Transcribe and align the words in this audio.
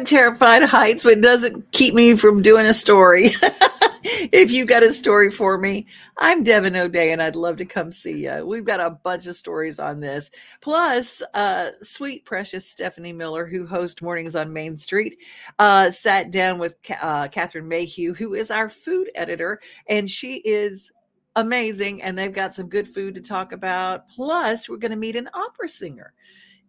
I'm 0.00 0.06
terrified 0.06 0.62
of 0.62 0.70
heights, 0.70 1.02
but 1.02 1.12
it 1.12 1.20
doesn't 1.20 1.72
keep 1.72 1.92
me 1.92 2.16
from 2.16 2.40
doing 2.40 2.64
a 2.64 2.72
story. 2.72 3.32
if 4.32 4.50
you've 4.50 4.66
got 4.66 4.82
a 4.82 4.90
story 4.92 5.30
for 5.30 5.58
me, 5.58 5.84
I'm 6.16 6.42
Devin 6.42 6.74
O'Day, 6.74 7.12
and 7.12 7.20
I'd 7.20 7.36
love 7.36 7.58
to 7.58 7.66
come 7.66 7.92
see 7.92 8.24
you. 8.24 8.46
We've 8.46 8.64
got 8.64 8.80
a 8.80 8.88
bunch 8.88 9.26
of 9.26 9.36
stories 9.36 9.78
on 9.78 10.00
this. 10.00 10.30
Plus, 10.62 11.22
uh, 11.34 11.72
sweet, 11.82 12.24
precious 12.24 12.66
Stephanie 12.66 13.12
Miller, 13.12 13.44
who 13.44 13.66
hosts 13.66 14.00
Mornings 14.00 14.34
on 14.34 14.54
Main 14.54 14.78
Street, 14.78 15.22
uh, 15.58 15.90
sat 15.90 16.30
down 16.30 16.58
with 16.58 16.76
uh, 17.02 17.28
Catherine 17.28 17.68
Mayhew, 17.68 18.14
who 18.14 18.32
is 18.32 18.50
our 18.50 18.70
food 18.70 19.10
editor, 19.14 19.60
and 19.86 20.08
she 20.08 20.36
is 20.46 20.90
amazing. 21.36 22.00
And 22.00 22.16
they've 22.16 22.32
got 22.32 22.54
some 22.54 22.70
good 22.70 22.88
food 22.88 23.14
to 23.16 23.20
talk 23.20 23.52
about. 23.52 24.08
Plus, 24.08 24.66
we're 24.66 24.78
going 24.78 24.92
to 24.92 24.96
meet 24.96 25.16
an 25.16 25.28
opera 25.34 25.68
singer. 25.68 26.14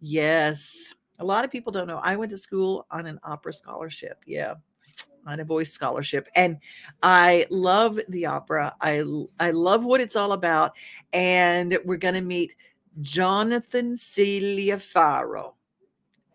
Yes. 0.02 0.92
A 1.22 1.24
lot 1.24 1.44
of 1.44 1.52
people 1.52 1.70
don't 1.70 1.86
know. 1.86 2.00
I 2.02 2.16
went 2.16 2.30
to 2.32 2.36
school 2.36 2.84
on 2.90 3.06
an 3.06 3.20
opera 3.22 3.52
scholarship. 3.52 4.18
Yeah 4.26 4.54
on 5.24 5.38
a 5.38 5.44
voice 5.44 5.70
scholarship 5.70 6.28
and 6.34 6.58
i 7.04 7.46
love 7.48 7.98
the 8.08 8.26
opera 8.26 8.74
i 8.80 9.04
i 9.38 9.52
love 9.52 9.84
what 9.84 10.00
it's 10.00 10.16
all 10.16 10.32
about 10.32 10.76
and 11.12 11.78
we're 11.84 11.96
to 11.96 12.20
meet 12.20 12.56
jonathan 13.00 13.96
Cilia 13.96 14.80
Faro. 14.80 15.54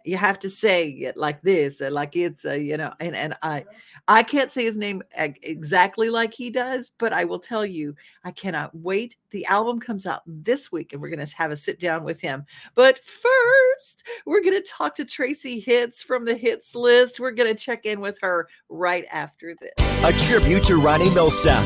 you 0.05 0.15
have 0.15 0.39
to 0.39 0.49
say 0.49 0.88
it 0.88 1.17
like 1.17 1.41
this 1.41 1.81
uh, 1.81 1.89
like 1.91 2.15
it's 2.15 2.45
a 2.45 2.58
you 2.58 2.77
know 2.77 2.93
and 3.02 3.13
and 3.13 3.35
i 3.43 3.65
I 4.08 4.23
can't 4.23 4.52
say 4.52 4.63
his 4.63 4.77
name 4.77 5.03
exactly 5.17 6.09
like 6.09 6.33
he 6.33 6.49
does, 6.49 6.91
but 6.97 7.11
I 7.11 7.25
will 7.25 7.39
tell 7.39 7.65
you, 7.65 7.93
I 8.23 8.31
cannot 8.31 8.73
wait. 8.73 9.17
The 9.31 9.45
album 9.45 9.80
comes 9.80 10.06
out 10.06 10.22
this 10.25 10.72
week 10.72 10.93
and 10.93 11.02
we're 11.02 11.10
going 11.10 11.26
to 11.26 11.36
have 11.36 11.52
a 11.52 11.58
sit 11.58 11.80
down 11.80 12.04
with 12.04 12.21
him. 12.21 12.45
But 12.76 12.99
first, 12.99 14.08
we're 14.26 14.42
going 14.42 14.61
to 14.61 14.67
talk 14.67 14.95
to 14.95 15.05
Tracy 15.05 15.60
Hitz 15.60 16.04
from 16.04 16.26
the 16.26 16.36
Hits 16.36 16.76
list. 16.76 17.20
We're 17.20 17.32
going 17.32 17.54
to 17.54 17.61
check 17.61 17.86
in 17.86 17.99
with 17.99 18.17
her 18.21 18.48
right 18.70 19.05
after 19.11 19.55
this. 19.60 20.04
A 20.04 20.14
tribute 20.27 20.64
to 20.66 20.76
Ronnie 20.77 21.10
Milsap. 21.10 21.64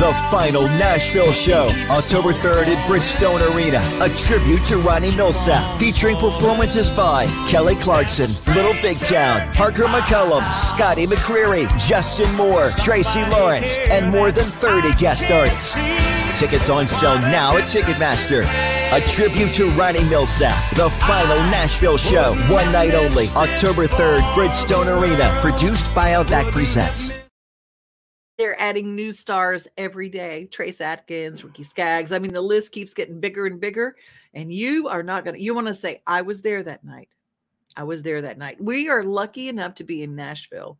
The 0.00 0.12
final 0.30 0.62
Nashville 0.62 1.32
show, 1.32 1.70
October 1.90 2.32
3rd 2.32 2.68
at 2.68 2.88
Bridgestone 2.88 3.54
Arena. 3.54 3.78
A 4.00 4.08
tribute 4.16 4.64
to 4.68 4.78
Ronnie 4.78 5.10
Milsap, 5.10 5.78
featuring 5.78 6.16
performances 6.16 6.90
by 6.90 7.26
Kelly 7.48 7.74
Clarkson, 7.76 8.30
Little 8.54 8.72
Big 8.82 8.98
Town, 9.00 9.52
Parker 9.54 9.84
McCollum, 9.84 10.50
Scotty 10.52 11.06
McCreery, 11.06 11.68
Justin 11.78 12.34
Moore, 12.34 12.70
Tracy 12.78 13.20
Lawrence, 13.26 13.76
and 13.90 14.10
more 14.10 14.32
than 14.32 14.46
30 14.46 14.94
guest 14.96 15.30
artists. 15.30 15.76
Tickets 16.36 16.68
on 16.68 16.86
sale 16.86 17.18
now 17.18 17.56
at 17.56 17.64
Ticketmaster. 17.64 18.44
A 18.92 19.00
tribute 19.08 19.52
to 19.54 19.68
Ronnie 19.70 20.00
Milsap. 20.00 20.76
the 20.76 20.90
final 20.90 21.36
Nashville 21.50 21.96
show, 21.96 22.34
one 22.52 22.70
night 22.72 22.94
only, 22.94 23.26
October 23.36 23.86
3rd, 23.86 24.20
Bridgestone 24.34 24.86
Arena, 24.86 25.36
produced 25.40 25.94
by 25.94 26.14
Outback 26.14 26.52
Presents. 26.52 27.12
They're 28.38 28.60
adding 28.60 28.96
new 28.96 29.12
stars 29.12 29.68
every 29.76 30.08
day. 30.08 30.46
Trace 30.46 30.80
Atkins, 30.80 31.44
Ricky 31.44 31.62
Skaggs. 31.62 32.12
I 32.12 32.18
mean, 32.18 32.32
the 32.32 32.40
list 32.40 32.72
keeps 32.72 32.94
getting 32.94 33.20
bigger 33.20 33.46
and 33.46 33.60
bigger. 33.60 33.96
And 34.32 34.52
you 34.52 34.88
are 34.88 35.02
not 35.02 35.24
going 35.24 35.36
to, 35.36 35.42
you 35.42 35.54
want 35.54 35.66
to 35.66 35.74
say, 35.74 36.02
I 36.06 36.22
was 36.22 36.42
there 36.42 36.62
that 36.62 36.82
night. 36.82 37.08
I 37.76 37.84
was 37.84 38.02
there 38.02 38.22
that 38.22 38.38
night. 38.38 38.60
We 38.60 38.88
are 38.88 39.04
lucky 39.04 39.48
enough 39.48 39.74
to 39.74 39.84
be 39.84 40.02
in 40.02 40.16
Nashville 40.16 40.78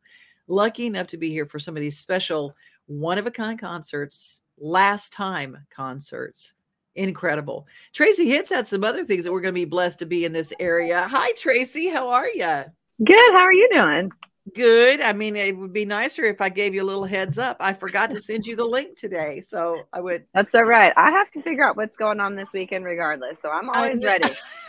lucky 0.50 0.86
enough 0.86 1.06
to 1.06 1.16
be 1.16 1.30
here 1.30 1.46
for 1.46 1.58
some 1.58 1.76
of 1.76 1.80
these 1.80 1.98
special 1.98 2.54
one 2.86 3.18
of 3.18 3.26
a 3.26 3.30
kind 3.30 3.58
concerts, 3.58 4.42
last 4.60 5.12
time 5.12 5.56
concerts. 5.70 6.54
Incredible. 6.96 7.66
Tracy 7.92 8.28
Hitz 8.28 8.50
had 8.50 8.66
some 8.66 8.84
other 8.84 9.04
things 9.04 9.24
that 9.24 9.32
we're 9.32 9.40
going 9.40 9.54
to 9.54 9.60
be 9.60 9.64
blessed 9.64 10.00
to 10.00 10.06
be 10.06 10.24
in 10.24 10.32
this 10.32 10.52
area. 10.60 11.06
Hi, 11.08 11.32
Tracy. 11.32 11.88
How 11.88 12.08
are 12.08 12.28
you? 12.28 12.64
Good. 13.04 13.34
How 13.34 13.42
are 13.42 13.52
you 13.52 13.68
doing? 13.72 14.10
Good. 14.54 15.00
I 15.00 15.12
mean, 15.12 15.36
it 15.36 15.56
would 15.56 15.72
be 15.72 15.84
nicer 15.84 16.24
if 16.24 16.40
I 16.40 16.48
gave 16.48 16.74
you 16.74 16.82
a 16.82 16.84
little 16.84 17.04
heads 17.04 17.38
up. 17.38 17.56
I 17.60 17.72
forgot 17.72 18.10
to 18.10 18.20
send 18.20 18.46
you 18.46 18.56
the 18.56 18.64
link 18.64 18.98
today. 18.98 19.40
So 19.40 19.82
I 19.92 20.00
would. 20.00 20.24
That's 20.34 20.54
all 20.54 20.64
right. 20.64 20.92
I 20.96 21.10
have 21.10 21.30
to 21.32 21.42
figure 21.42 21.64
out 21.64 21.76
what's 21.76 21.96
going 21.96 22.20
on 22.20 22.34
this 22.34 22.52
weekend 22.52 22.84
regardless. 22.84 23.40
So 23.40 23.50
I'm 23.50 23.70
always 23.70 24.02
ready. 24.02 24.30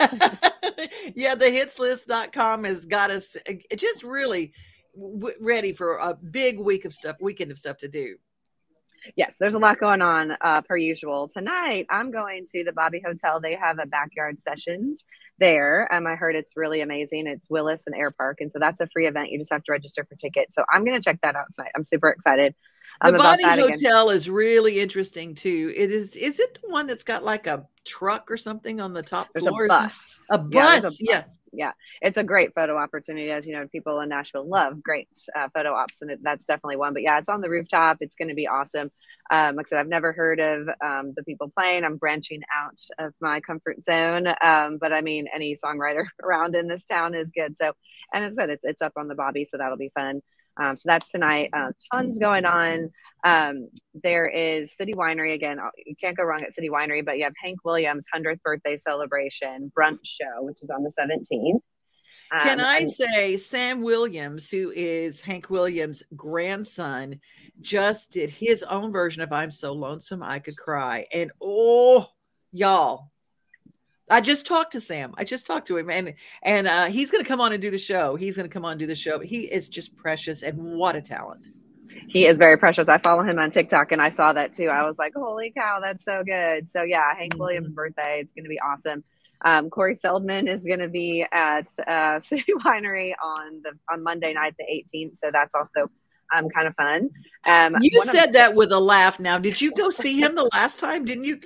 yeah. 1.14 1.34
The 1.34 1.46
hitslist.com 1.46 2.64
has 2.64 2.84
got 2.84 3.10
us 3.10 3.36
uh, 3.48 3.54
just 3.76 4.04
really 4.04 4.52
w- 4.94 5.36
ready 5.40 5.72
for 5.72 5.96
a 5.96 6.14
big 6.14 6.60
week 6.60 6.84
of 6.84 6.94
stuff, 6.94 7.16
weekend 7.20 7.50
of 7.50 7.58
stuff 7.58 7.78
to 7.78 7.88
do. 7.88 8.16
Yes, 9.16 9.36
there's 9.38 9.54
a 9.54 9.58
lot 9.58 9.78
going 9.78 10.02
on 10.02 10.36
uh, 10.40 10.62
per 10.62 10.76
usual. 10.76 11.28
Tonight, 11.28 11.86
I'm 11.90 12.10
going 12.10 12.46
to 12.52 12.64
the 12.64 12.72
Bobby 12.72 13.02
Hotel. 13.04 13.40
They 13.40 13.54
have 13.54 13.78
a 13.78 13.86
backyard 13.86 14.38
sessions 14.38 15.04
there. 15.38 15.88
Um, 15.92 16.06
I 16.06 16.14
heard 16.14 16.36
it's 16.36 16.52
really 16.56 16.80
amazing. 16.80 17.26
It's 17.26 17.48
Willis 17.50 17.86
and 17.86 17.96
Air 17.96 18.10
Park, 18.10 18.40
and 18.40 18.52
so 18.52 18.58
that's 18.58 18.80
a 18.80 18.88
free 18.92 19.06
event. 19.06 19.30
You 19.30 19.38
just 19.38 19.52
have 19.52 19.64
to 19.64 19.72
register 19.72 20.04
for 20.04 20.14
tickets. 20.16 20.54
So 20.54 20.64
I'm 20.72 20.84
going 20.84 20.98
to 20.98 21.04
check 21.04 21.20
that 21.22 21.36
out 21.36 21.46
tonight. 21.54 21.72
I'm 21.76 21.84
super 21.84 22.08
excited. 22.08 22.54
Um, 23.00 23.12
the 23.12 23.18
Bobby 23.18 23.44
Hotel 23.44 24.08
again. 24.08 24.16
is 24.16 24.28
really 24.28 24.80
interesting 24.80 25.34
too. 25.34 25.72
It 25.76 25.90
is. 25.90 26.16
Is 26.16 26.40
it 26.40 26.58
the 26.62 26.70
one 26.70 26.86
that's 26.86 27.04
got 27.04 27.24
like 27.24 27.46
a 27.46 27.66
truck 27.84 28.30
or 28.30 28.36
something 28.36 28.80
on 28.80 28.92
the 28.92 29.02
top 29.02 29.28
there's 29.34 29.46
floor? 29.46 29.64
A 29.64 29.68
bus. 29.68 30.21
A 30.32 30.38
bus. 30.38 30.50
Yeah, 30.52 30.78
a 30.78 30.82
bus. 30.82 30.98
yeah 31.00 31.24
yeah, 31.52 31.72
it's 32.00 32.16
a 32.16 32.24
great 32.24 32.54
photo 32.54 32.78
opportunity. 32.78 33.30
As 33.30 33.46
you 33.46 33.52
know, 33.52 33.68
people 33.68 34.00
in 34.00 34.08
Nashville 34.08 34.48
love 34.48 34.82
great 34.82 35.08
uh, 35.36 35.48
photo 35.54 35.74
ops, 35.74 36.00
and 36.00 36.10
it, 36.10 36.20
that's 36.22 36.46
definitely 36.46 36.76
one. 36.76 36.94
But 36.94 37.02
yeah, 37.02 37.18
it's 37.18 37.28
on 37.28 37.42
the 37.42 37.50
rooftop. 37.50 37.98
It's 38.00 38.16
going 38.16 38.28
to 38.28 38.34
be 38.34 38.48
awesome. 38.48 38.90
Um, 39.30 39.56
like 39.56 39.66
I 39.66 39.68
said, 39.68 39.78
I've 39.78 39.88
never 39.88 40.12
heard 40.12 40.40
of 40.40 40.68
um, 40.82 41.12
the 41.14 41.22
people 41.24 41.52
playing. 41.54 41.84
I'm 41.84 41.98
branching 41.98 42.42
out 42.54 42.80
of 42.98 43.12
my 43.20 43.40
comfort 43.40 43.84
zone. 43.84 44.28
Um, 44.40 44.78
but 44.78 44.92
I 44.92 45.02
mean, 45.02 45.26
any 45.32 45.54
songwriter 45.54 46.06
around 46.22 46.56
in 46.56 46.68
this 46.68 46.86
town 46.86 47.14
is 47.14 47.30
good. 47.30 47.58
So, 47.58 47.72
and 48.14 48.24
as 48.24 48.38
I 48.38 48.42
said, 48.42 48.50
it's 48.50 48.64
it's 48.64 48.82
up 48.82 48.92
on 48.96 49.08
the 49.08 49.14
Bobby, 49.14 49.44
so 49.44 49.58
that'll 49.58 49.76
be 49.76 49.92
fun. 49.94 50.22
Um, 50.60 50.76
so 50.76 50.84
that's 50.86 51.10
tonight. 51.10 51.50
Uh, 51.52 51.70
tons 51.92 52.18
going 52.18 52.44
on. 52.44 52.90
Um, 53.24 53.68
there 53.94 54.26
is 54.26 54.76
City 54.76 54.94
Winery 54.94 55.34
again. 55.34 55.58
Uh, 55.58 55.70
you 55.86 55.94
can't 55.96 56.16
go 56.16 56.24
wrong 56.24 56.42
at 56.42 56.54
City 56.54 56.68
Winery, 56.68 57.04
but 57.04 57.18
you 57.18 57.24
have 57.24 57.34
Hank 57.42 57.60
Williams' 57.64 58.06
100th 58.14 58.42
birthday 58.42 58.76
celebration 58.76 59.70
brunch 59.78 60.00
show, 60.04 60.42
which 60.42 60.58
is 60.62 60.70
on 60.70 60.82
the 60.82 60.92
17th. 60.98 61.60
Um, 62.32 62.40
Can 62.40 62.60
I 62.60 62.78
and- 62.78 62.90
say 62.90 63.36
Sam 63.36 63.82
Williams, 63.82 64.48
who 64.48 64.72
is 64.74 65.20
Hank 65.20 65.50
Williams' 65.50 66.02
grandson, 66.16 67.20
just 67.60 68.10
did 68.12 68.30
his 68.30 68.62
own 68.62 68.90
version 68.90 69.22
of 69.22 69.32
I'm 69.32 69.50
So 69.50 69.72
Lonesome 69.72 70.22
I 70.22 70.38
Could 70.38 70.56
Cry. 70.56 71.06
And 71.12 71.30
oh, 71.40 72.08
y'all, 72.50 73.11
I 74.10 74.20
just 74.20 74.46
talked 74.46 74.72
to 74.72 74.80
Sam. 74.80 75.14
I 75.16 75.24
just 75.24 75.46
talked 75.46 75.66
to 75.68 75.76
him, 75.76 75.90
and 75.90 76.14
and 76.42 76.66
uh, 76.66 76.86
he's 76.86 77.10
going 77.10 77.22
to 77.22 77.28
come 77.28 77.40
on 77.40 77.52
and 77.52 77.62
do 77.62 77.70
the 77.70 77.78
show. 77.78 78.16
He's 78.16 78.36
going 78.36 78.48
to 78.48 78.52
come 78.52 78.64
on 78.64 78.72
and 78.72 78.80
do 78.80 78.86
the 78.86 78.94
show. 78.94 79.20
He 79.20 79.42
is 79.42 79.68
just 79.68 79.96
precious, 79.96 80.42
and 80.42 80.58
what 80.76 80.96
a 80.96 81.00
talent! 81.00 81.48
He 82.08 82.26
is 82.26 82.36
very 82.36 82.58
precious. 82.58 82.88
I 82.88 82.98
follow 82.98 83.22
him 83.22 83.38
on 83.38 83.50
TikTok, 83.50 83.92
and 83.92 84.02
I 84.02 84.10
saw 84.10 84.32
that 84.32 84.52
too. 84.52 84.66
I 84.66 84.86
was 84.86 84.98
like, 84.98 85.12
"Holy 85.14 85.50
cow, 85.50 85.80
that's 85.80 86.04
so 86.04 86.22
good!" 86.24 86.70
So 86.70 86.82
yeah, 86.82 87.14
Hank 87.16 87.32
mm-hmm. 87.32 87.40
Williams' 87.40 87.74
birthday. 87.74 88.20
It's 88.20 88.32
going 88.32 88.44
to 88.44 88.50
be 88.50 88.60
awesome. 88.60 89.04
Um, 89.44 89.70
Corey 89.70 89.98
Feldman 90.00 90.46
is 90.46 90.64
going 90.64 90.78
to 90.80 90.88
be 90.88 91.26
at 91.32 91.66
uh, 91.86 92.20
City 92.20 92.52
Winery 92.64 93.14
on 93.22 93.62
the 93.62 93.72
on 93.90 94.02
Monday 94.02 94.32
night, 94.34 94.54
the 94.58 94.84
18th. 94.94 95.18
So 95.18 95.30
that's 95.32 95.54
also 95.54 95.90
um, 96.34 96.48
kind 96.50 96.66
of 96.66 96.74
fun. 96.74 97.10
Um, 97.46 97.76
you 97.80 98.02
said 98.04 98.28
of- 98.28 98.32
that 98.34 98.54
with 98.54 98.72
a 98.72 98.80
laugh. 98.80 99.20
Now, 99.20 99.38
did 99.38 99.60
you 99.60 99.72
go 99.72 99.90
see 99.90 100.20
him 100.20 100.34
the 100.34 100.48
last 100.52 100.78
time? 100.78 101.04
Didn't 101.04 101.24
you? 101.24 101.40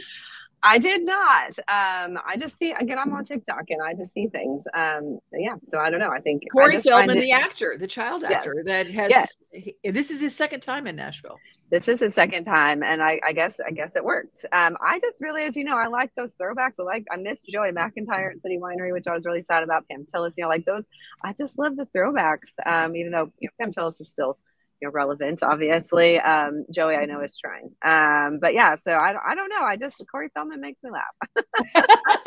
I 0.62 0.79
did 0.79 1.05
not. 1.05 1.58
Um, 1.69 2.19
I 2.26 2.37
just 2.38 2.58
see 2.58 2.73
again. 2.73 2.99
I'm 2.99 3.12
on 3.12 3.25
TikTok 3.25 3.64
and 3.69 3.81
I 3.82 3.94
just 3.94 4.12
see 4.12 4.26
things. 4.29 4.64
Um, 4.75 5.19
yeah. 5.32 5.55
So 5.70 5.79
I 5.79 5.91
don't 5.91 6.00
know. 6.00 6.11
I 6.11 6.20
think 6.20 6.43
Corey 6.53 6.81
Feldman, 6.81 7.20
the 7.20 7.32
actor, 7.32 7.76
the 7.79 7.87
child 7.87 8.25
actor 8.25 8.55
yes. 8.56 8.67
that 8.67 8.91
has. 8.91 9.11
Yes. 9.11 9.37
He, 9.53 9.76
this 9.85 10.11
is 10.11 10.20
his 10.20 10.35
second 10.35 10.61
time 10.61 10.87
in 10.87 10.97
Nashville. 10.97 11.38
This 11.70 11.88
is 11.88 11.99
his 11.99 12.14
second 12.14 12.44
time, 12.44 12.85
and 12.85 13.03
I, 13.03 13.20
I 13.26 13.32
guess 13.32 13.58
I 13.58 13.73
guess 13.73 13.97
it 13.97 14.05
worked. 14.05 14.44
Um, 14.53 14.76
I 14.81 15.00
just 15.00 15.20
really, 15.20 15.43
as 15.43 15.56
you 15.56 15.64
know, 15.64 15.76
I 15.76 15.88
like 15.88 16.11
those 16.17 16.32
throwbacks. 16.41 16.75
I 16.79 16.85
like 16.85 17.05
I 17.11 17.17
miss 17.17 17.43
Joey 17.43 17.73
McIntyre 17.73 18.31
at 18.31 18.43
City 18.43 18.58
Winery, 18.61 18.93
which 18.93 19.08
I 19.08 19.12
was 19.12 19.26
really 19.26 19.43
sad 19.43 19.64
about. 19.64 19.85
Pam 19.88 20.06
Tillis, 20.06 20.35
you 20.37 20.44
know, 20.44 20.49
like 20.49 20.64
those. 20.64 20.85
I 21.25 21.32
just 21.32 21.58
love 21.58 21.76
the 21.76 21.87
throwbacks. 21.97 22.53
Um, 22.64 22.94
even 22.94 23.11
though 23.11 23.32
you 23.41 23.49
know, 23.49 23.64
Pam 23.64 23.73
Tillis 23.73 24.00
is 24.00 24.12
still 24.12 24.38
you 24.81 24.88
know, 24.88 24.93
relevant, 24.93 25.43
obviously. 25.43 26.19
Um, 26.20 26.64
Joey, 26.70 26.96
I 26.96 27.06
know, 27.06 27.20
is 27.23 27.37
trying. 27.37 27.70
Um, 27.84 28.38
but 28.40 28.55
yeah, 28.55 28.75
so 28.75 28.93
I, 28.93 29.14
I 29.31 29.34
don't 29.34 29.49
know. 29.49 29.62
I 29.62 29.76
just, 29.76 29.96
Corey 30.11 30.28
Feldman 30.34 30.61
makes 30.61 30.82
me 30.82 30.90
laugh. 30.90 31.46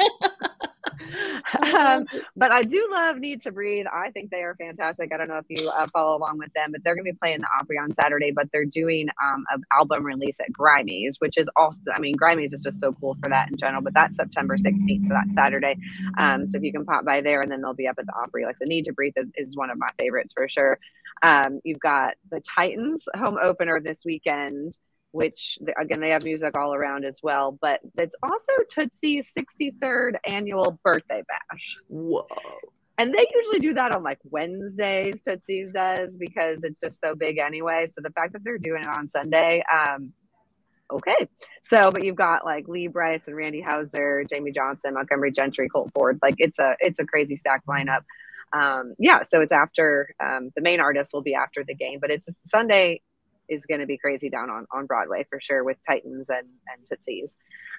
um, 1.80 2.06
but 2.36 2.52
I 2.52 2.64
do 2.64 2.88
love 2.92 3.18
Need 3.18 3.42
to 3.44 3.52
Breathe. 3.52 3.86
I 3.92 4.12
think 4.12 4.30
they 4.30 4.44
are 4.44 4.56
fantastic. 4.56 5.14
I 5.14 5.18
don't 5.18 5.28
know 5.28 5.38
if 5.38 5.46
you 5.50 5.70
uh, 5.70 5.88
follow 5.94 6.18
along 6.18 6.38
with 6.38 6.54
them, 6.54 6.72
but 6.72 6.84
they're 6.84 6.96
going 6.96 7.06
to 7.06 7.12
be 7.12 7.18
playing 7.18 7.42
the 7.42 7.48
Opry 7.60 7.78
on 7.78 7.94
Saturday. 7.94 8.32
But 8.32 8.50
they're 8.52 8.66
doing 8.66 9.08
um, 9.24 9.46
an 9.52 9.64
album 9.72 10.04
release 10.04 10.40
at 10.40 10.52
Grimey's, 10.52 11.18
which 11.20 11.38
is 11.38 11.50
also, 11.56 11.82
I 11.94 12.00
mean, 12.00 12.16
Grimey's 12.16 12.54
is 12.54 12.64
just 12.64 12.80
so 12.80 12.94
cool 12.94 13.16
for 13.22 13.30
that 13.30 13.50
in 13.50 13.58
general. 13.58 13.82
But 13.82 13.94
that's 13.94 14.18
September 14.18 14.58
16th, 14.58 15.08
so 15.08 15.14
that's 15.14 15.34
Saturday. 15.34 15.78
Um, 16.18 16.46
so 16.46 16.58
if 16.58 16.64
you 16.64 16.72
can 16.72 16.86
pop 16.86 17.06
by 17.06 17.22
there, 17.22 17.42
and 17.42 17.52
then 17.52 17.62
they'll 17.62 17.74
be 17.74 17.88
up 17.88 17.98
at 18.00 18.06
the 18.06 18.16
Opry. 18.16 18.46
Like 18.46 18.58
the 18.60 18.66
Need 18.66 18.86
to 18.86 18.94
Breathe 18.94 19.14
is, 19.16 19.28
is 19.36 19.58
one 19.58 19.70
of 19.70 19.78
my 19.78 19.90
favorites 19.98 20.34
for 20.36 20.48
sure. 20.48 20.80
Um, 21.22 21.60
you've 21.64 21.80
got 21.80 22.16
the 22.32 22.42
Titans 22.42 23.08
home 23.16 23.38
opener 23.42 23.80
this 23.80 24.04
weekend, 24.06 24.78
which 25.12 25.58
again 25.80 26.00
they 26.00 26.10
have 26.10 26.24
music 26.24 26.58
all 26.58 26.74
around 26.74 27.06
as 27.06 27.20
well. 27.22 27.58
But 27.60 27.82
it's 27.98 28.16
also 28.24 28.54
Tootsie's 28.74 29.32
63rd 29.38 30.18
annual 30.26 30.80
birthday 30.84 31.24
bash. 31.28 31.78
Whoa! 31.88 32.28
and 33.00 33.14
they 33.14 33.26
usually 33.34 33.60
do 33.60 33.74
that 33.76 33.96
on 33.96 34.04
like 34.04 34.20
Wednesdays. 34.26 35.22
Tootsie's 35.22 35.72
does 35.72 36.18
because 36.18 36.66
it's 36.66 36.82
just 36.82 37.00
so 37.00 37.16
big 37.16 37.38
anyway. 37.38 37.88
So 37.88 38.02
the 38.02 38.12
fact 38.12 38.34
that 38.34 38.44
they're 38.44 38.58
doing 38.58 38.84
it 38.84 38.90
on 38.90 39.08
Sunday, 39.08 39.64
um, 39.74 40.12
okay. 40.92 41.30
So, 41.64 41.92
but 41.92 42.04
you've 42.04 42.18
got 42.18 42.44
like 42.44 42.68
Lee 42.68 42.88
Brice 42.88 43.26
and 43.28 43.38
Randy 43.38 43.62
Houser 43.62 44.26
Jamey 44.30 44.54
Johnson, 44.54 44.96
Montgomery 44.96 45.32
Gentry, 45.32 45.70
Colt 45.70 45.92
Ford. 45.96 46.20
Like 46.22 46.36
it's 46.40 46.60
a 46.60 46.76
it's 46.82 47.00
a 47.00 47.06
crazy 47.06 47.38
stacked 47.38 47.68
lineup. 47.68 48.04
Um, 48.52 48.96
yeah, 49.00 49.24
so 49.24 49.40
it's 49.40 49.54
after 49.54 50.14
um, 50.22 50.50
the 50.58 50.62
main 50.62 50.82
artist 50.82 51.12
will 51.14 51.22
be 51.22 51.36
after 51.36 51.64
the 51.64 51.76
game, 51.76 52.00
but 52.02 52.12
it's 52.12 52.26
just 52.26 52.50
Sunday 52.50 53.02
is 53.50 53.66
going 53.66 53.80
to 53.80 53.86
be 53.86 53.98
crazy 53.98 54.30
down 54.30 54.50
on 54.50 54.66
on 54.72 54.86
Broadway 54.86 55.26
for 55.30 55.40
sure 55.40 55.64
with 55.64 55.78
Titans 55.88 56.30
and 56.30 56.48
and 56.68 56.88
Tootsies. 56.90 57.36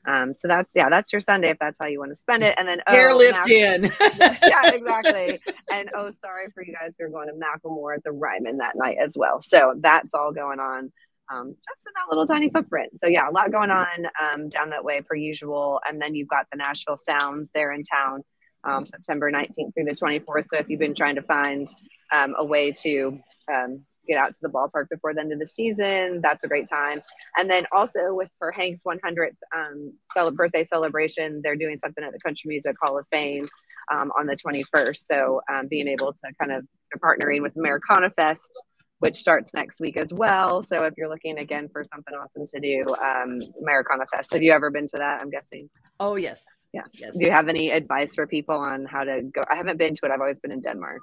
Um, 0.06 0.34
so 0.34 0.48
that's 0.48 0.72
yeah, 0.74 0.88
that's 0.88 1.12
your 1.12 1.20
Sunday 1.20 1.50
if 1.50 1.58
that's 1.58 1.78
how 1.80 1.86
you 1.86 1.98
want 1.98 2.10
to 2.10 2.16
spend 2.16 2.42
it. 2.42 2.54
And 2.58 2.66
then 2.66 2.80
oh, 2.86 2.94
airlift 2.94 3.48
in. 3.48 3.84
yeah, 4.18 4.70
exactly. 4.72 5.40
And 5.70 5.90
oh, 5.94 6.10
sorry 6.20 6.46
for 6.54 6.64
you 6.64 6.74
guys 6.74 6.92
who 6.98 7.06
are 7.06 7.10
going 7.10 7.28
to 7.28 7.34
Macklemore 7.34 7.96
at 7.96 8.04
the 8.04 8.12
Ryman 8.12 8.58
that 8.58 8.76
night 8.76 8.96
as 9.02 9.16
well. 9.16 9.42
So 9.42 9.74
that's 9.80 10.14
all 10.14 10.32
going 10.32 10.58
on 10.58 10.92
um, 11.30 11.48
just 11.48 11.86
in 11.86 11.92
that 11.94 12.08
little 12.08 12.26
tiny 12.26 12.50
footprint. 12.50 12.92
So 12.98 13.06
yeah, 13.06 13.28
a 13.28 13.30
lot 13.30 13.52
going 13.52 13.70
on 13.70 13.86
um, 14.20 14.48
down 14.48 14.70
that 14.70 14.84
way 14.84 15.00
per 15.00 15.14
usual. 15.14 15.80
And 15.88 16.00
then 16.00 16.14
you've 16.14 16.28
got 16.28 16.46
the 16.50 16.58
Nashville 16.58 16.96
Sounds 16.96 17.50
there 17.54 17.72
in 17.72 17.84
town, 17.84 18.22
um, 18.64 18.86
September 18.86 19.30
19th 19.30 19.74
through 19.74 19.84
the 19.84 19.94
24th. 19.94 20.46
So 20.48 20.58
if 20.58 20.68
you've 20.68 20.80
been 20.80 20.94
trying 20.94 21.16
to 21.16 21.22
find 21.22 21.68
um, 22.12 22.34
a 22.36 22.44
way 22.44 22.72
to 22.82 23.20
um, 23.52 23.84
get 24.06 24.18
out 24.18 24.32
to 24.32 24.38
the 24.42 24.48
ballpark 24.48 24.88
before 24.90 25.14
the 25.14 25.20
end 25.20 25.32
of 25.32 25.38
the 25.38 25.46
season, 25.46 26.20
that's 26.22 26.44
a 26.44 26.48
great 26.48 26.68
time. 26.68 27.02
And 27.36 27.50
then 27.50 27.66
also 27.72 28.14
with 28.14 28.28
for 28.38 28.50
Hank's 28.52 28.82
100th 28.82 29.36
um, 29.54 29.92
cel- 30.12 30.30
birthday 30.30 30.64
celebration, 30.64 31.40
they're 31.42 31.56
doing 31.56 31.78
something 31.78 32.02
at 32.04 32.12
the 32.12 32.20
Country 32.20 32.48
Music 32.48 32.76
Hall 32.82 32.98
of 32.98 33.06
Fame 33.10 33.48
on 33.90 34.26
the 34.26 34.36
21st. 34.36 35.04
So 35.10 35.40
being 35.68 35.88
able 35.88 36.12
to 36.12 36.32
kind 36.40 36.52
of 36.52 36.64
they're 36.90 37.00
partnering 37.00 37.42
with 37.42 37.56
Americana 37.56 38.10
Fest 38.10 38.60
which 39.00 39.16
starts 39.16 39.52
next 39.54 39.80
week 39.80 39.96
as 39.96 40.12
well. 40.12 40.62
So 40.62 40.84
if 40.84 40.94
you're 40.96 41.08
looking 41.08 41.38
again 41.38 41.68
for 41.72 41.84
something 41.92 42.14
awesome 42.14 42.46
to 42.46 42.60
do, 42.60 42.94
um, 42.94 43.40
Americana 43.60 44.04
Fest. 44.06 44.32
Have 44.32 44.42
you 44.42 44.52
ever 44.52 44.70
been 44.70 44.86
to 44.88 44.96
that? 44.98 45.20
I'm 45.20 45.30
guessing. 45.30 45.68
Oh 45.98 46.16
yes. 46.16 46.44
Yes. 46.72 46.88
yes. 46.94 47.16
Do 47.16 47.24
you 47.24 47.32
have 47.32 47.48
any 47.48 47.70
advice 47.70 48.14
for 48.14 48.26
people 48.26 48.54
on 48.54 48.84
how 48.84 49.04
to 49.04 49.22
go? 49.22 49.42
I 49.50 49.56
haven't 49.56 49.78
been 49.78 49.94
to 49.94 50.00
it. 50.04 50.12
I've 50.12 50.20
always 50.20 50.38
been 50.38 50.52
in 50.52 50.60
Denmark. 50.60 51.00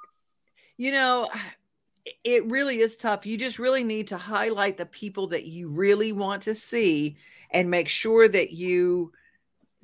You 0.78 0.92
know, 0.92 1.28
it 2.24 2.44
really 2.46 2.80
is 2.80 2.96
tough. 2.96 3.26
You 3.26 3.36
just 3.36 3.58
really 3.58 3.84
need 3.84 4.06
to 4.08 4.18
highlight 4.18 4.76
the 4.76 4.86
people 4.86 5.26
that 5.28 5.44
you 5.44 5.68
really 5.68 6.12
want 6.12 6.42
to 6.42 6.54
see 6.54 7.16
and 7.50 7.70
make 7.70 7.88
sure 7.88 8.28
that 8.28 8.52
you 8.52 9.12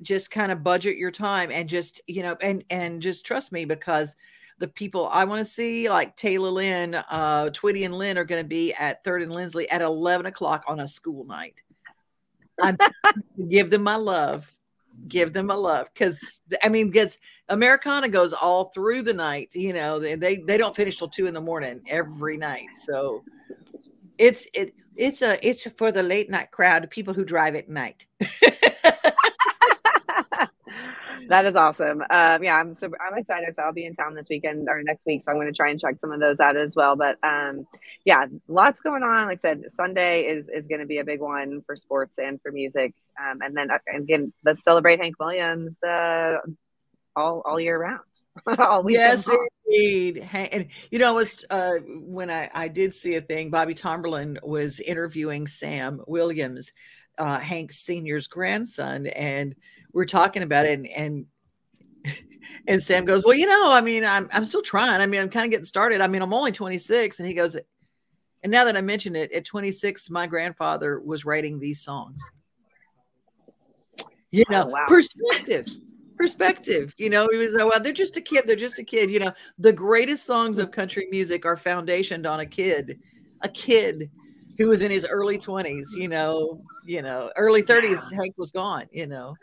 just 0.01 0.31
kind 0.31 0.51
of 0.51 0.63
budget 0.63 0.97
your 0.97 1.11
time 1.11 1.51
and 1.51 1.69
just, 1.69 2.01
you 2.07 2.21
know, 2.21 2.35
and 2.41 2.63
and 2.69 3.01
just 3.01 3.25
trust 3.25 3.51
me 3.51 3.65
because 3.65 4.15
the 4.57 4.67
people 4.67 5.07
I 5.07 5.25
want 5.25 5.39
to 5.39 5.45
see, 5.45 5.89
like 5.89 6.15
Tayla 6.15 6.51
Lynn, 6.51 6.95
uh, 6.95 7.49
Twitty 7.51 7.85
and 7.85 7.97
Lynn, 7.97 8.17
are 8.17 8.23
going 8.23 8.41
to 8.43 8.47
be 8.47 8.73
at 8.73 9.03
Third 9.03 9.21
and 9.21 9.33
Lindsley 9.33 9.69
at 9.69 9.81
11 9.81 10.25
o'clock 10.25 10.63
on 10.67 10.79
a 10.79 10.87
school 10.87 11.25
night. 11.25 11.61
I'm 12.61 12.77
give 13.49 13.69
them 13.69 13.83
my 13.83 13.95
love. 13.97 14.54
Give 15.07 15.33
them 15.33 15.51
a 15.51 15.55
love 15.55 15.87
because 15.93 16.41
I 16.63 16.69
mean, 16.69 16.87
because 16.89 17.19
Americana 17.49 18.09
goes 18.09 18.33
all 18.33 18.65
through 18.65 19.03
the 19.03 19.13
night. 19.13 19.49
You 19.53 19.73
know, 19.73 19.99
they, 19.99 20.15
they 20.15 20.57
don't 20.57 20.75
finish 20.75 20.97
till 20.97 21.07
two 21.07 21.27
in 21.27 21.33
the 21.33 21.41
morning 21.41 21.81
every 21.87 22.37
night. 22.37 22.67
So 22.73 23.23
it's 24.17 24.47
it 24.53 24.73
it's 24.95 25.21
a 25.21 25.45
it's 25.47 25.63
for 25.77 25.91
the 25.91 26.03
late 26.03 26.29
night 26.29 26.51
crowd, 26.51 26.89
people 26.89 27.13
who 27.13 27.25
drive 27.25 27.55
at 27.55 27.69
night. 27.69 28.07
that 31.27 31.45
is 31.45 31.55
awesome. 31.55 32.01
Um, 32.09 32.43
yeah, 32.43 32.55
I'm 32.55 32.73
super, 32.73 32.97
I'm 33.01 33.17
excited. 33.17 33.55
So 33.55 33.63
I'll 33.63 33.73
be 33.73 33.85
in 33.85 33.95
town 33.95 34.15
this 34.15 34.27
weekend 34.29 34.67
or 34.69 34.81
next 34.83 35.05
week, 35.05 35.21
so 35.21 35.31
I'm 35.31 35.37
going 35.37 35.47
to 35.47 35.53
try 35.53 35.69
and 35.69 35.79
check 35.79 35.99
some 35.99 36.11
of 36.11 36.19
those 36.19 36.39
out 36.39 36.57
as 36.57 36.75
well. 36.75 36.95
But 36.95 37.17
um, 37.23 37.67
yeah, 38.05 38.25
lots 38.47 38.81
going 38.81 39.03
on. 39.03 39.27
Like 39.27 39.39
I 39.39 39.41
said, 39.41 39.63
Sunday 39.69 40.23
is 40.23 40.49
is 40.49 40.67
going 40.67 40.81
to 40.81 40.87
be 40.87 40.99
a 40.99 41.03
big 41.03 41.21
one 41.21 41.61
for 41.65 41.75
sports 41.75 42.17
and 42.17 42.41
for 42.41 42.51
music. 42.51 42.93
Um, 43.19 43.39
and 43.41 43.55
then 43.55 43.71
uh, 43.71 43.77
again, 43.93 44.33
let's 44.43 44.63
celebrate 44.63 44.99
Hank 44.99 45.19
Williams 45.19 45.75
uh, 45.83 46.37
all 47.15 47.41
all 47.45 47.59
year 47.59 47.79
round. 47.79 48.01
all 48.59 48.89
yes, 48.89 49.29
indeed. 49.67 50.27
And 50.33 50.67
you 50.91 50.99
know, 50.99 51.13
it 51.13 51.15
was 51.15 51.45
uh, 51.49 51.75
when 51.87 52.29
I 52.29 52.49
I 52.53 52.67
did 52.67 52.93
see 52.93 53.15
a 53.15 53.21
thing. 53.21 53.49
Bobby 53.49 53.73
Tomberlin 53.73 54.39
was 54.43 54.79
interviewing 54.79 55.47
Sam 55.47 56.01
Williams, 56.07 56.73
uh, 57.17 57.39
Hank 57.39 57.71
Senior's 57.71 58.27
grandson, 58.27 59.07
and 59.07 59.55
we're 59.93 60.05
talking 60.05 60.43
about 60.43 60.65
it 60.65 60.79
and, 60.79 60.87
and 60.87 61.25
and 62.67 62.81
Sam 62.81 63.05
goes, 63.05 63.23
Well, 63.23 63.35
you 63.35 63.45
know, 63.45 63.71
I 63.71 63.81
mean, 63.81 64.05
I'm 64.05 64.29
I'm 64.31 64.45
still 64.45 64.61
trying. 64.61 65.01
I 65.01 65.05
mean, 65.05 65.21
I'm 65.21 65.29
kind 65.29 65.45
of 65.45 65.51
getting 65.51 65.65
started. 65.65 66.01
I 66.01 66.07
mean, 66.07 66.21
I'm 66.21 66.33
only 66.33 66.51
26. 66.51 67.19
And 67.19 67.27
he 67.27 67.33
goes, 67.33 67.57
and 68.45 68.51
now 68.51 68.63
that 68.65 68.77
I 68.77 68.81
mention 68.81 69.15
it, 69.15 69.31
at 69.31 69.43
26, 69.43 70.09
my 70.11 70.27
grandfather 70.27 70.99
was 70.99 71.25
writing 71.25 71.59
these 71.59 71.81
songs. 71.81 72.29
You 74.29 74.43
know, 74.51 74.65
oh, 74.65 74.67
wow. 74.67 74.85
perspective. 74.87 75.65
Perspective, 76.15 76.93
you 76.97 77.09
know, 77.09 77.27
he 77.29 77.37
was 77.37 77.55
like, 77.55 77.69
well, 77.69 77.81
they're 77.81 77.91
just 77.91 78.15
a 78.15 78.21
kid. 78.21 78.43
They're 78.45 78.55
just 78.55 78.79
a 78.79 78.83
kid. 78.83 79.09
You 79.09 79.19
know, 79.19 79.33
the 79.57 79.73
greatest 79.73 80.25
songs 80.25 80.59
of 80.59 80.71
country 80.71 81.07
music 81.09 81.45
are 81.45 81.57
foundationed 81.57 82.29
on 82.29 82.39
a 82.39 82.45
kid, 82.45 82.99
a 83.41 83.49
kid 83.49 84.09
who 84.57 84.69
was 84.69 84.81
in 84.81 84.91
his 84.91 85.05
early 85.09 85.37
20s, 85.37 85.87
you 85.95 86.07
know, 86.07 86.61
you 86.85 87.01
know, 87.01 87.31
early 87.35 87.63
30s, 87.63 88.11
yeah. 88.11 88.17
Hank 88.17 88.35
was 88.37 88.51
gone, 88.51 88.87
you 88.91 89.07
know. 89.07 89.35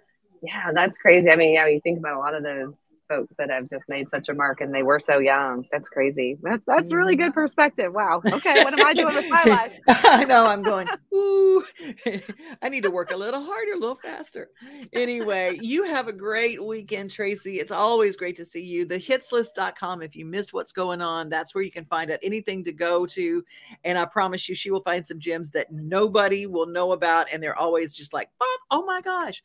Yeah, 0.43 0.73
that's 0.75 0.99
crazy. 0.99 1.31
I 1.31 1.37
mean, 1.37 1.55
yeah, 1.55 1.67
you 1.67 1.81
think 1.81 1.99
about 1.99 2.17
a 2.17 2.19
lot 2.19 2.35
of 2.35 2.43
those 2.43 2.75
folks 3.13 3.35
that 3.39 3.51
have 3.51 3.69
just 3.69 3.85
made 3.89 4.09
such 4.09 4.29
a 4.29 4.35
mark 4.35 4.61
and 4.61 4.75
they 4.75 4.83
were 4.83 4.99
so 4.99 5.19
young. 5.19 5.65
That's 5.71 5.89
crazy. 5.89 6.39
That's 6.43 6.63
that's 6.67 6.93
really 6.93 7.17
good 7.17 7.35
perspective. 7.35 7.93
Wow. 7.93 8.23
Okay, 8.25 8.65
what 8.65 8.79
am 8.79 8.87
I 8.87 8.95
doing 8.95 9.15
with 9.15 9.29
my 9.29 9.43
life? 9.47 9.79
I 9.89 10.25
know 10.25 10.47
I'm 10.47 10.63
going, 10.63 10.89
ooh, 11.15 11.65
I 12.63 12.69
need 12.69 12.83
to 12.85 12.91
work 12.91 13.11
a 13.11 13.17
little 13.17 13.43
harder, 13.43 13.73
a 13.73 13.79
little 13.79 13.99
faster. 14.03 14.51
Anyway, 14.93 15.59
you 15.61 15.85
have 15.85 16.09
a 16.09 16.13
great 16.13 16.65
weekend, 16.65 17.11
Tracy. 17.11 17.57
It's 17.57 17.73
always 17.73 18.17
great 18.17 18.37
to 18.37 18.45
see 18.45 18.63
you. 18.63 18.85
The 18.85 18.99
hitslist.com. 18.99 20.03
If 20.03 20.17
you 20.17 20.25
missed 20.25 20.55
what's 20.55 20.73
going 20.73 21.03
on, 21.03 21.29
that's 21.29 21.55
where 21.55 21.65
you 21.65 21.71
can 21.71 21.85
find 21.85 22.11
out 22.11 22.19
anything 22.23 22.65
to 22.65 22.73
go 22.73 23.07
to. 23.07 23.45
And 23.85 23.99
I 23.99 24.05
promise 24.07 24.49
you, 24.49 24.55
she 24.55 24.71
will 24.71 24.83
find 24.83 25.07
some 25.07 25.19
gems 25.19 25.51
that 25.51 25.71
nobody 25.71 26.47
will 26.47 26.67
know 26.67 26.93
about. 26.93 27.27
And 27.33 27.43
they're 27.43 27.59
always 27.59 27.95
just 27.95 28.13
like, 28.13 28.31
oh 28.71 28.85
my 28.87 29.01
gosh. 29.03 29.43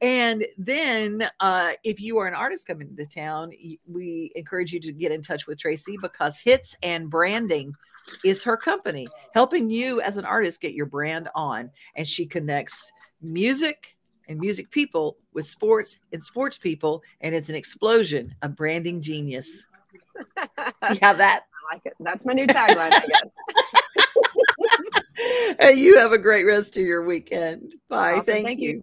And 0.00 0.46
then 0.56 1.28
uh, 1.40 1.72
if 1.82 2.00
you 2.00 2.18
are 2.18 2.28
an 2.28 2.34
artist 2.34 2.66
coming 2.66 2.88
to 2.88 2.94
town, 3.08 3.52
we 3.86 4.32
encourage 4.34 4.72
you 4.72 4.80
to 4.80 4.92
get 4.92 5.12
in 5.12 5.22
touch 5.22 5.46
with 5.46 5.58
Tracy 5.58 5.96
because 6.00 6.38
Hits 6.38 6.76
and 6.82 7.10
Branding 7.10 7.72
is 8.24 8.42
her 8.42 8.56
company, 8.56 9.08
helping 9.34 9.70
you 9.70 10.00
as 10.00 10.16
an 10.16 10.24
artist 10.24 10.60
get 10.60 10.74
your 10.74 10.86
brand 10.86 11.28
on. 11.34 11.70
And 11.96 12.06
she 12.06 12.26
connects 12.26 12.92
music 13.20 13.96
and 14.28 14.38
music 14.38 14.70
people 14.70 15.16
with 15.32 15.46
sports 15.46 15.98
and 16.12 16.22
sports 16.22 16.58
people. 16.58 17.02
And 17.20 17.34
it's 17.34 17.48
an 17.48 17.54
explosion 17.54 18.34
of 18.42 18.56
branding 18.56 19.00
genius. 19.00 19.66
yeah, 21.00 21.12
that. 21.12 21.44
I 21.70 21.74
like 21.74 21.82
it. 21.84 21.94
That's 22.00 22.24
my 22.24 22.32
new 22.32 22.46
tagline, 22.46 22.92
I 22.92 23.06
guess. 23.06 23.74
and 25.58 25.78
you 25.78 25.98
have 25.98 26.12
a 26.12 26.18
great 26.18 26.44
rest 26.44 26.76
of 26.76 26.84
your 26.84 27.04
weekend. 27.04 27.74
Bye. 27.88 28.12
Awesome. 28.12 28.26
Thank, 28.26 28.46
Thank, 28.46 28.60
you. 28.60 28.70
you. 28.70 28.82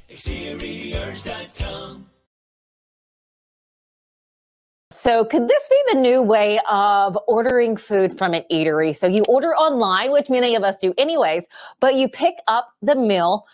MidSouthExteriors.com. 0.11 2.07
So, 4.93 5.25
could 5.25 5.47
this 5.47 5.69
be 5.69 5.83
the 5.93 5.99
new 5.99 6.21
way 6.21 6.59
of 6.69 7.17
ordering 7.27 7.75
food 7.75 8.17
from 8.17 8.33
an 8.33 8.43
eatery? 8.51 8.95
So, 8.95 9.07
you 9.07 9.23
order 9.27 9.55
online, 9.55 10.11
which 10.11 10.29
many 10.29 10.53
of 10.55 10.63
us 10.63 10.77
do 10.77 10.93
anyways, 10.97 11.47
but 11.79 11.95
you 11.95 12.07
pick 12.07 12.35
up 12.47 12.69
the 12.81 12.95
meal 12.95 13.47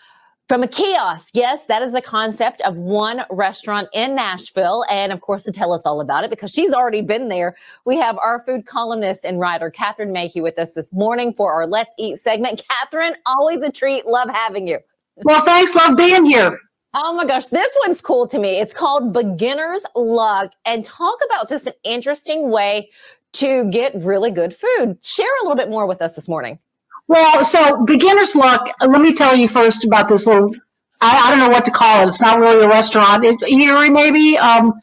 from 0.48 0.62
a 0.62 0.68
kiosk. 0.68 1.30
Yes, 1.34 1.64
that 1.66 1.80
is 1.80 1.92
the 1.92 2.02
concept 2.02 2.60
of 2.62 2.76
one 2.76 3.22
restaurant 3.30 3.88
in 3.94 4.14
Nashville. 4.14 4.84
And 4.90 5.12
of 5.12 5.20
course, 5.20 5.44
to 5.44 5.52
tell 5.52 5.72
us 5.72 5.86
all 5.86 6.00
about 6.00 6.24
it, 6.24 6.30
because 6.30 6.50
she's 6.50 6.72
already 6.74 7.02
been 7.02 7.28
there, 7.28 7.56
we 7.84 7.96
have 7.96 8.18
our 8.18 8.42
food 8.44 8.66
columnist 8.66 9.24
and 9.24 9.38
writer, 9.38 9.70
Catherine 9.70 10.12
Mayhew, 10.12 10.42
with 10.42 10.58
us 10.58 10.74
this 10.74 10.92
morning 10.92 11.32
for 11.32 11.52
our 11.52 11.66
Let's 11.66 11.94
Eat 11.98 12.18
segment. 12.18 12.62
Catherine, 12.68 13.14
always 13.24 13.62
a 13.62 13.70
treat. 13.70 14.06
Love 14.06 14.28
having 14.28 14.66
you. 14.66 14.80
Well, 15.24 15.42
thanks. 15.42 15.74
Love 15.74 15.96
being 15.96 16.24
here. 16.24 16.58
Oh 16.94 17.12
my 17.12 17.26
gosh, 17.26 17.46
this 17.46 17.68
one's 17.80 18.00
cool 18.00 18.26
to 18.28 18.38
me. 18.38 18.60
It's 18.60 18.72
called 18.72 19.12
Beginner's 19.12 19.84
Luck 19.94 20.52
and 20.64 20.84
talk 20.84 21.18
about 21.26 21.48
just 21.48 21.66
an 21.66 21.74
interesting 21.84 22.50
way 22.50 22.90
to 23.34 23.70
get 23.70 23.94
really 23.94 24.30
good 24.30 24.54
food. 24.54 24.98
Share 25.04 25.26
a 25.40 25.44
little 25.44 25.56
bit 25.56 25.68
more 25.68 25.86
with 25.86 26.00
us 26.00 26.14
this 26.14 26.28
morning. 26.28 26.58
Well, 27.08 27.44
so 27.44 27.84
beginner's 27.84 28.36
luck. 28.36 28.68
Let 28.80 29.00
me 29.00 29.14
tell 29.14 29.34
you 29.34 29.48
first 29.48 29.84
about 29.84 30.08
this 30.08 30.26
little. 30.26 30.54
I, 31.00 31.26
I 31.26 31.30
don't 31.30 31.38
know 31.38 31.48
what 31.48 31.64
to 31.64 31.70
call 31.70 32.02
it. 32.02 32.08
It's 32.08 32.20
not 32.20 32.38
really 32.38 32.64
a 32.64 32.68
restaurant. 32.68 33.24
It, 33.24 33.38
eatery, 33.40 33.92
maybe. 33.92 34.36
Um, 34.36 34.74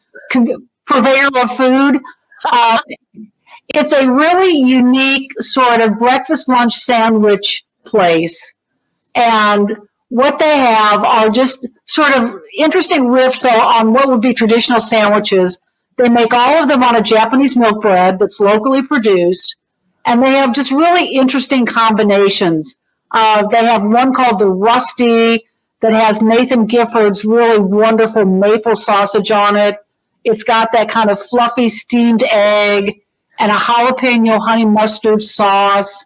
purveyor 0.86 1.28
of 1.36 1.56
food. 1.56 2.00
Uh, 2.44 2.78
it's 3.68 3.92
a 3.92 4.10
really 4.10 4.56
unique 4.56 5.32
sort 5.40 5.80
of 5.80 5.98
breakfast 5.98 6.48
lunch 6.48 6.74
sandwich 6.74 7.64
place, 7.84 8.54
and 9.14 9.76
what 10.08 10.38
they 10.38 10.56
have 10.56 11.02
are 11.02 11.30
just 11.30 11.66
sort 11.86 12.16
of 12.16 12.40
interesting 12.56 13.04
riffs 13.04 13.44
on 13.44 13.92
what 13.92 14.08
would 14.08 14.20
be 14.20 14.34
traditional 14.34 14.80
sandwiches. 14.80 15.60
They 15.96 16.08
make 16.08 16.32
all 16.32 16.62
of 16.62 16.68
them 16.68 16.82
on 16.82 16.96
a 16.96 17.02
Japanese 17.02 17.56
milk 17.56 17.80
bread 17.80 18.18
that's 18.18 18.40
locally 18.40 18.86
produced, 18.86 19.56
and 20.04 20.22
they 20.22 20.32
have 20.32 20.54
just 20.54 20.70
really 20.70 21.14
interesting 21.14 21.66
combinations. 21.66 22.76
Uh, 23.10 23.46
they 23.48 23.64
have 23.64 23.84
one 23.84 24.12
called 24.12 24.38
the 24.38 24.50
Rusty 24.50 25.46
that 25.80 25.92
has 25.92 26.22
Nathan 26.22 26.66
Gifford's 26.66 27.24
really 27.24 27.58
wonderful 27.58 28.24
maple 28.24 28.76
sausage 28.76 29.30
on 29.30 29.56
it. 29.56 29.76
It's 30.24 30.42
got 30.42 30.72
that 30.72 30.88
kind 30.88 31.10
of 31.10 31.20
fluffy 31.20 31.68
steamed 31.68 32.22
egg 32.22 33.00
and 33.38 33.52
a 33.52 33.54
jalapeno 33.54 34.40
honey 34.40 34.64
mustard 34.64 35.20
sauce. 35.20 36.04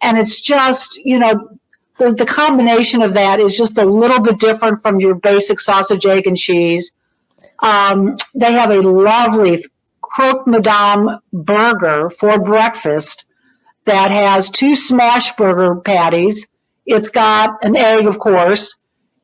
And 0.00 0.18
it's 0.18 0.40
just, 0.40 0.96
you 0.96 1.18
know, 1.18 1.58
the, 1.98 2.12
the 2.12 2.26
combination 2.26 3.02
of 3.02 3.14
that 3.14 3.40
is 3.40 3.56
just 3.56 3.78
a 3.78 3.84
little 3.84 4.20
bit 4.20 4.38
different 4.38 4.82
from 4.82 5.00
your 5.00 5.14
basic 5.14 5.60
sausage, 5.60 6.06
egg, 6.06 6.26
and 6.26 6.36
cheese. 6.36 6.92
Um, 7.60 8.16
they 8.34 8.52
have 8.52 8.70
a 8.70 8.80
lovely 8.80 9.64
croque 10.02 10.46
madame 10.46 11.18
burger 11.32 12.10
for 12.10 12.38
breakfast 12.38 13.26
that 13.84 14.10
has 14.10 14.50
two 14.50 14.76
smash 14.76 15.34
burger 15.36 15.76
patties. 15.76 16.46
It's 16.84 17.10
got 17.10 17.64
an 17.64 17.76
egg, 17.76 18.06
of 18.06 18.18
course. 18.18 18.76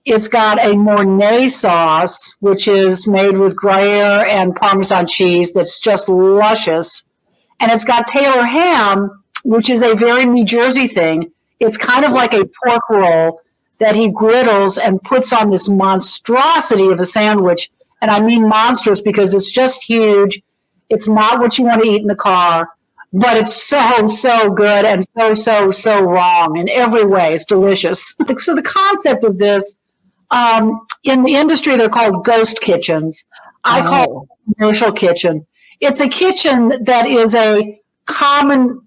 It's 0.05 0.29
got 0.29 0.59
a 0.59 0.77
Mornay 0.77 1.49
sauce, 1.49 2.35
which 2.41 2.67
is 2.67 3.07
made 3.07 3.37
with 3.37 3.55
Gruyere 3.55 4.27
and 4.27 4.55
Parmesan 4.57 5.07
cheese 5.07 5.53
that's 5.53 5.79
just 5.79 6.09
luscious. 6.09 7.05
And 7.61 7.71
it's 7.71 7.85
got 7.85 8.09
Taylor 8.09 8.45
ham, 8.45 9.23
which 9.45 9.71
is 9.71 9.83
a 9.83 9.95
very 9.95 10.25
New 10.25 10.45
Jersey 10.45 10.89
thing. 10.89 11.31
It's 11.63 11.77
kind 11.77 12.05
of 12.05 12.13
like 12.13 12.35
a 12.35 12.45
pork 12.65 12.91
roll 12.91 13.41
that 13.79 13.95
he 13.95 14.11
griddles 14.11 14.79
and 14.79 15.03
puts 15.03 15.33
on 15.33 15.51
this 15.51 15.69
monstrosity 15.69 16.89
of 16.89 17.01
a 17.01 17.05
sandwich. 17.05 17.71
And 18.01 18.11
I 18.11 18.21
mean 18.21 18.49
monstrous 18.49 19.01
because 19.01 19.33
it's 19.33 19.51
just 19.51 19.83
huge. 19.83 20.43
It's 20.89 21.09
not 21.09 21.41
what 21.41 21.59
you 21.59 21.65
want 21.65 21.83
to 21.83 21.89
eat 21.89 22.03
in 22.03 22.09
the 22.09 22.17
car, 22.17 22.69
but 23.13 23.37
it's 23.37 23.55
so, 23.55 24.07
so 24.09 24.51
good 24.51 24.85
and 24.85 25.05
so, 25.17 25.35
so, 25.35 25.71
so 25.71 26.01
wrong 26.03 26.57
in 26.57 26.69
every 26.69 27.05
way. 27.05 27.35
It's 27.35 27.45
delicious. 27.45 28.15
So 28.39 28.55
the 28.55 28.63
concept 28.63 29.25
of 29.25 29.39
this 29.39 29.79
um, 30.31 30.81
in 31.05 31.23
the 31.23 31.37
industry, 31.37 31.77
they're 31.77 31.89
called 31.89 32.25
ghost 32.25 32.61
kitchens. 32.61 33.25
I 33.65 33.81
oh. 33.81 33.89
call 33.89 34.23
it 34.23 34.55
commercial 34.57 34.93
kitchen. 34.93 35.47
It's 35.81 36.01
a 36.01 36.09
kitchen 36.09 36.85
that 36.85 37.07
is 37.07 37.35
a 37.35 37.81
common 38.07 38.87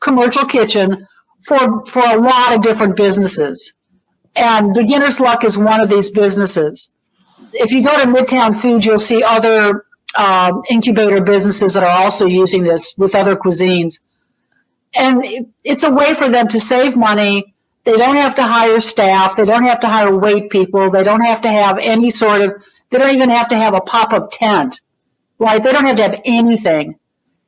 commercial 0.00 0.44
kitchen 0.44 1.06
for 1.48 1.86
for 1.86 2.02
a 2.02 2.20
lot 2.20 2.54
of 2.54 2.62
different 2.62 2.96
businesses. 2.96 3.74
And 4.36 4.74
Beginner's 4.74 5.18
Luck 5.18 5.44
is 5.44 5.58
one 5.58 5.80
of 5.80 5.88
these 5.88 6.10
businesses. 6.10 6.90
If 7.52 7.72
you 7.72 7.82
go 7.82 7.96
to 7.96 8.06
Midtown 8.06 8.56
Foods, 8.56 8.86
you'll 8.86 8.98
see 8.98 9.22
other 9.24 9.84
um, 10.16 10.62
incubator 10.70 11.20
businesses 11.22 11.74
that 11.74 11.82
are 11.82 12.04
also 12.04 12.26
using 12.26 12.62
this 12.62 12.94
with 12.96 13.14
other 13.14 13.34
cuisines. 13.34 14.00
And 14.94 15.24
it, 15.24 15.46
it's 15.64 15.82
a 15.82 15.90
way 15.90 16.14
for 16.14 16.28
them 16.28 16.48
to 16.48 16.60
save 16.60 16.96
money 16.96 17.54
they 17.88 17.96
don't 17.96 18.16
have 18.16 18.34
to 18.34 18.42
hire 18.42 18.82
staff. 18.82 19.34
They 19.36 19.46
don't 19.46 19.64
have 19.64 19.80
to 19.80 19.88
hire 19.88 20.14
wait 20.14 20.50
people. 20.50 20.90
They 20.90 21.04
don't 21.04 21.22
have 21.22 21.40
to 21.40 21.48
have 21.48 21.78
any 21.78 22.10
sort 22.10 22.42
of, 22.42 22.62
they 22.90 22.98
don't 22.98 23.14
even 23.14 23.30
have 23.30 23.48
to 23.48 23.56
have 23.56 23.72
a 23.72 23.80
pop 23.80 24.12
up 24.12 24.28
tent, 24.30 24.82
right? 25.38 25.62
They 25.62 25.72
don't 25.72 25.86
have 25.86 25.96
to 25.96 26.02
have 26.02 26.20
anything. 26.26 26.98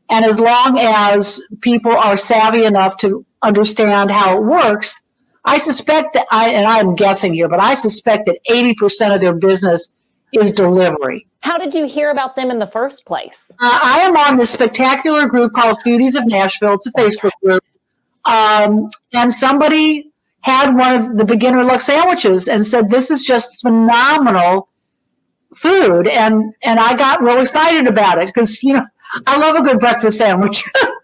And 0.09 0.25
as 0.25 0.41
long 0.41 0.79
as 0.79 1.43
people 1.61 1.95
are 1.95 2.17
savvy 2.17 2.65
enough 2.65 2.97
to 2.99 3.27
understand 3.43 4.11
how 4.11 4.37
it 4.37 4.43
works, 4.43 5.01
I 5.45 5.59
suspect 5.59 6.13
that 6.15 6.27
I, 6.31 6.51
and 6.51 6.67
I'm 6.67 6.95
guessing 6.95 7.35
here, 7.35 7.49
but 7.49 7.61
I 7.61 7.75
suspect 7.75 8.27
that 8.27 8.39
80% 8.49 9.15
of 9.15 9.21
their 9.21 9.35
business 9.35 9.93
is 10.33 10.53
delivery. 10.53 11.27
How 11.43 11.57
did 11.57 11.75
you 11.75 11.87
hear 11.87 12.11
about 12.11 12.37
them 12.37 12.51
in 12.51 12.59
the 12.59 12.67
first 12.67 13.07
place? 13.07 13.51
Uh, 13.53 13.81
I 13.83 14.01
am 14.01 14.17
on 14.17 14.37
this 14.37 14.51
spectacular 14.51 15.27
group 15.27 15.55
called 15.55 15.79
Foodies 15.85 16.17
of 16.17 16.27
Nashville. 16.27 16.75
It's 16.75 16.87
a 16.87 16.93
Facebook 16.93 17.33
group. 17.43 17.65
Um, 18.27 18.91
and 19.15 19.33
somebody 19.33 20.11
had 20.43 20.75
one 20.75 20.95
of 20.95 21.17
the 21.17 21.25
beginner 21.25 21.65
luck 21.65 21.81
sandwiches 21.81 22.49
and 22.49 22.65
said, 22.65 22.91
"This 22.91 23.11
is 23.11 23.23
just 23.23 23.61
phenomenal 23.63 24.69
food," 25.55 26.07
and 26.07 26.55
and 26.63 26.79
I 26.79 26.95
got 26.95 27.23
real 27.23 27.39
excited 27.39 27.87
about 27.87 28.23
it 28.23 28.27
because 28.27 28.63
you 28.63 28.75
know 28.75 28.85
I 29.27 29.39
love 29.39 29.57
a 29.57 29.63
good 29.63 29.81
breakfast 29.81 30.19
sandwich. 30.19 30.69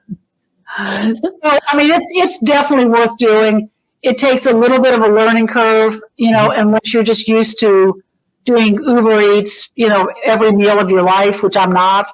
so, 0.77 1.33
I 1.43 1.77
mean, 1.77 1.91
it's 1.91 2.07
it's 2.11 2.39
definitely 2.39 2.89
worth 2.89 3.17
doing. 3.19 3.71
It 4.03 4.19
takes 4.19 4.47
a 4.47 4.53
little 4.53 4.81
bit 4.81 4.95
of 4.95 5.01
a 5.01 5.09
learning 5.09 5.47
curve, 5.47 6.01
you 6.17 6.31
know, 6.31 6.51
unless 6.51 6.93
you're 6.93 7.03
just 7.03 7.29
used 7.29 7.59
to 7.61 8.03
doing 8.45 8.75
Uber 8.75 9.21
Eats, 9.33 9.71
you 9.75 9.89
know, 9.89 10.09
every 10.25 10.53
meal 10.53 10.79
of 10.79 10.91
your 10.91 11.03
life, 11.03 11.43
which 11.43 11.57
I'm 11.57 11.73
not. 11.73 12.07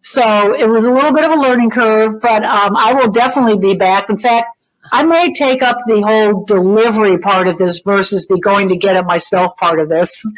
So 0.00 0.54
it 0.54 0.68
was 0.68 0.86
a 0.86 0.92
little 0.92 1.12
bit 1.12 1.24
of 1.24 1.32
a 1.32 1.40
learning 1.40 1.70
curve, 1.70 2.20
but 2.22 2.44
um, 2.44 2.76
I 2.76 2.94
will 2.94 3.10
definitely 3.10 3.58
be 3.58 3.74
back. 3.74 4.08
In 4.08 4.16
fact, 4.16 4.46
I 4.90 5.04
may 5.04 5.32
take 5.32 5.62
up 5.62 5.76
the 5.86 6.00
whole 6.00 6.44
delivery 6.44 7.18
part 7.18 7.46
of 7.46 7.58
this 7.58 7.80
versus 7.80 8.26
the 8.26 8.38
going 8.38 8.68
to 8.70 8.76
get 8.76 8.96
it 8.96 9.04
myself 9.04 9.54
part 9.58 9.80
of 9.80 9.88
this. 9.88 10.24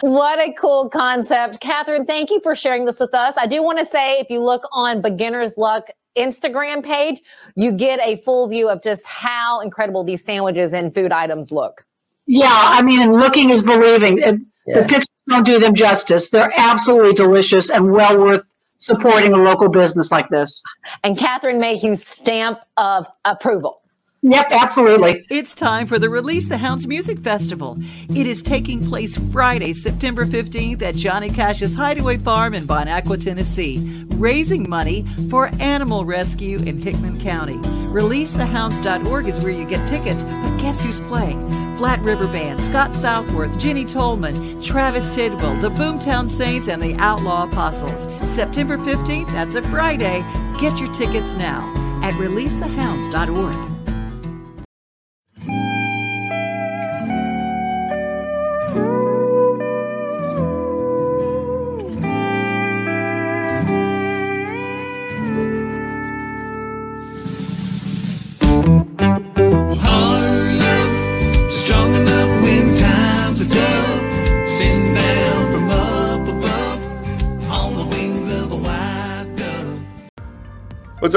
What 0.00 0.38
a 0.38 0.52
cool 0.52 0.90
concept. 0.90 1.60
Catherine, 1.60 2.04
thank 2.04 2.28
you 2.28 2.38
for 2.40 2.54
sharing 2.54 2.84
this 2.84 3.00
with 3.00 3.14
us. 3.14 3.36
I 3.38 3.46
do 3.46 3.62
want 3.62 3.78
to 3.78 3.86
say 3.86 4.18
if 4.18 4.28
you 4.28 4.40
look 4.40 4.62
on 4.72 5.00
Beginner's 5.00 5.56
Luck 5.56 5.84
Instagram 6.16 6.82
page, 6.84 7.20
you 7.56 7.72
get 7.72 8.00
a 8.00 8.16
full 8.16 8.48
view 8.48 8.68
of 8.68 8.82
just 8.82 9.06
how 9.06 9.60
incredible 9.60 10.04
these 10.04 10.24
sandwiches 10.24 10.72
and 10.72 10.94
food 10.94 11.12
items 11.12 11.52
look. 11.52 11.84
Yeah, 12.26 12.48
I 12.50 12.82
mean, 12.82 13.12
looking 13.12 13.50
is 13.50 13.62
believing. 13.62 14.18
Yeah. 14.18 14.32
The 14.66 14.82
pictures 14.82 15.06
don't 15.28 15.44
do 15.44 15.58
them 15.58 15.74
justice. 15.74 16.30
They're 16.30 16.52
absolutely 16.56 17.12
delicious 17.12 17.70
and 17.70 17.92
well 17.92 18.18
worth 18.18 18.46
supporting 18.78 19.32
a 19.32 19.36
local 19.36 19.68
business 19.68 20.10
like 20.10 20.28
this. 20.30 20.62
And 21.02 21.18
Catherine 21.18 21.58
Mayhew's 21.58 22.04
stamp 22.04 22.60
of 22.76 23.06
approval. 23.24 23.80
Yep, 24.26 24.46
absolutely. 24.52 25.22
It's 25.28 25.54
time 25.54 25.86
for 25.86 25.98
the 25.98 26.08
Release 26.08 26.48
the 26.48 26.56
Hounds 26.56 26.86
Music 26.86 27.18
Festival. 27.18 27.76
It 28.08 28.26
is 28.26 28.40
taking 28.40 28.82
place 28.82 29.18
Friday, 29.30 29.74
September 29.74 30.24
15th 30.24 30.80
at 30.80 30.94
Johnny 30.94 31.28
Cash's 31.28 31.74
Hideaway 31.74 32.16
Farm 32.16 32.54
in 32.54 32.64
Bon 32.64 32.88
Aqua, 32.88 33.18
Tennessee, 33.18 34.06
raising 34.12 34.66
money 34.66 35.04
for 35.28 35.50
animal 35.60 36.06
rescue 36.06 36.56
in 36.56 36.80
Hickman 36.80 37.20
County. 37.20 37.58
ReleaseTheHounds.org 37.58 39.28
is 39.28 39.38
where 39.40 39.52
you 39.52 39.66
get 39.66 39.86
tickets, 39.86 40.24
but 40.24 40.56
guess 40.56 40.82
who's 40.82 41.00
playing? 41.00 41.46
Flat 41.76 42.00
River 42.00 42.26
Band, 42.26 42.62
Scott 42.62 42.94
Southworth, 42.94 43.58
Ginny 43.58 43.84
Tolman, 43.84 44.62
Travis 44.62 45.14
Tidwell, 45.14 45.60
the 45.60 45.68
Boomtown 45.68 46.30
Saints, 46.30 46.68
and 46.68 46.80
the 46.82 46.94
Outlaw 46.94 47.46
Apostles. 47.46 48.04
September 48.26 48.78
15th, 48.78 49.30
that's 49.32 49.54
a 49.54 49.60
Friday. 49.64 50.24
Get 50.58 50.78
your 50.78 50.90
tickets 50.94 51.34
now 51.34 51.60
at 52.02 52.14
releasethehounds.org. 52.14 53.73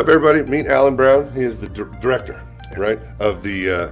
up, 0.07 0.13
everybody? 0.13 0.49
Meet 0.49 0.67
Alan 0.67 0.95
Brown. 0.95 1.31
He 1.33 1.41
is 1.41 1.59
the 1.59 1.67
d- 1.67 1.83
director, 1.99 2.41
right, 2.77 2.99
of 3.19 3.43
the. 3.43 3.69
Uh, 3.69 3.91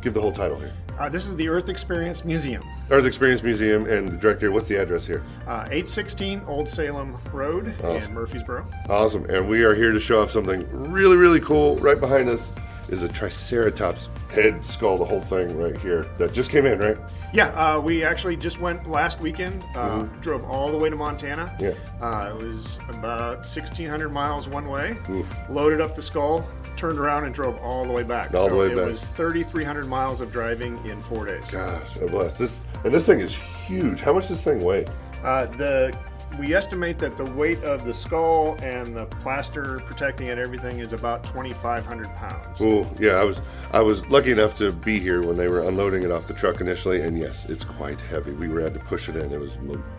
give 0.00 0.14
the 0.14 0.20
whole 0.20 0.32
title 0.32 0.56
here. 0.56 0.72
Uh, 0.98 1.08
this 1.08 1.26
is 1.26 1.34
the 1.36 1.48
Earth 1.48 1.68
Experience 1.68 2.24
Museum. 2.24 2.62
Earth 2.90 3.06
Experience 3.06 3.42
Museum, 3.42 3.86
and 3.86 4.08
the 4.08 4.16
director. 4.16 4.52
What's 4.52 4.68
the 4.68 4.80
address 4.80 5.04
here? 5.04 5.24
Uh, 5.46 5.66
816 5.70 6.42
Old 6.46 6.68
Salem 6.68 7.18
Road 7.32 7.74
awesome. 7.82 8.10
in 8.10 8.14
Murfreesboro. 8.14 8.66
Awesome, 8.88 9.24
and 9.28 9.48
we 9.48 9.64
are 9.64 9.74
here 9.74 9.92
to 9.92 9.98
show 9.98 10.22
off 10.22 10.30
something 10.30 10.64
really, 10.92 11.16
really 11.16 11.40
cool 11.40 11.76
right 11.78 11.98
behind 11.98 12.28
us. 12.28 12.52
Is 12.88 13.02
a 13.02 13.08
Triceratops 13.08 14.08
head 14.30 14.64
skull, 14.64 14.96
the 14.96 15.04
whole 15.04 15.20
thing 15.20 15.56
right 15.58 15.76
here 15.78 16.04
that 16.18 16.32
just 16.32 16.50
came 16.50 16.66
in, 16.66 16.78
right? 16.78 16.96
Yeah, 17.32 17.48
uh, 17.48 17.80
we 17.80 18.04
actually 18.04 18.36
just 18.36 18.60
went 18.60 18.88
last 18.88 19.20
weekend. 19.20 19.62
Uh, 19.74 20.04
Drove 20.20 20.44
all 20.44 20.70
the 20.70 20.78
way 20.78 20.88
to 20.90 20.96
Montana. 20.96 21.54
Yeah. 21.60 21.74
Uh, 22.00 22.34
it 22.38 22.44
was 22.44 22.78
about 22.88 23.38
1,600 23.38 24.08
miles 24.08 24.48
one 24.48 24.68
way. 24.68 24.96
Oof. 25.10 25.26
Loaded 25.50 25.80
up 25.80 25.94
the 25.94 26.02
skull, 26.02 26.46
turned 26.76 26.98
around, 26.98 27.24
and 27.24 27.34
drove 27.34 27.56
all 27.58 27.84
the 27.84 27.92
way 27.92 28.02
back. 28.02 28.34
All 28.34 28.44
the 28.44 28.50
so 28.50 28.58
way 28.58 28.66
it 28.72 28.76
back. 28.76 28.86
was 28.86 29.06
3,300 29.08 29.86
miles 29.86 30.20
of 30.20 30.32
driving 30.32 30.84
in 30.86 31.02
four 31.02 31.26
days. 31.26 31.44
Gosh, 31.50 31.94
bless 32.08 32.38
this. 32.38 32.62
And 32.84 32.92
this 32.94 33.06
thing 33.06 33.20
is 33.20 33.34
huge. 33.66 34.00
How 34.00 34.12
much 34.12 34.28
does 34.28 34.42
this 34.42 34.44
thing 34.44 34.64
weigh? 34.64 34.86
Uh, 35.22 35.46
the 35.46 35.96
we 36.38 36.54
estimate 36.54 36.98
that 36.98 37.16
the 37.16 37.24
weight 37.24 37.62
of 37.62 37.84
the 37.84 37.94
skull 37.94 38.56
and 38.62 38.94
the 38.96 39.06
plaster 39.06 39.80
protecting 39.86 40.28
it, 40.28 40.38
everything, 40.38 40.78
is 40.78 40.92
about 40.92 41.24
2,500 41.24 42.14
pounds. 42.16 42.60
Oh, 42.60 42.86
yeah. 42.98 43.12
I 43.12 43.24
was 43.24 43.40
I 43.72 43.80
was 43.80 44.06
lucky 44.06 44.30
enough 44.30 44.56
to 44.58 44.72
be 44.72 44.98
here 44.98 45.22
when 45.22 45.36
they 45.36 45.48
were 45.48 45.66
unloading 45.68 46.02
it 46.02 46.10
off 46.10 46.26
the 46.26 46.34
truck 46.34 46.60
initially, 46.60 47.02
and 47.02 47.18
yes, 47.18 47.44
it's 47.46 47.64
quite 47.64 48.00
heavy. 48.00 48.32
We 48.32 48.48
were 48.48 48.60
had 48.60 48.74
to 48.74 48.80
push 48.80 49.08
it 49.08 49.16
in. 49.16 49.32
It 49.32 49.40
was 49.40 49.58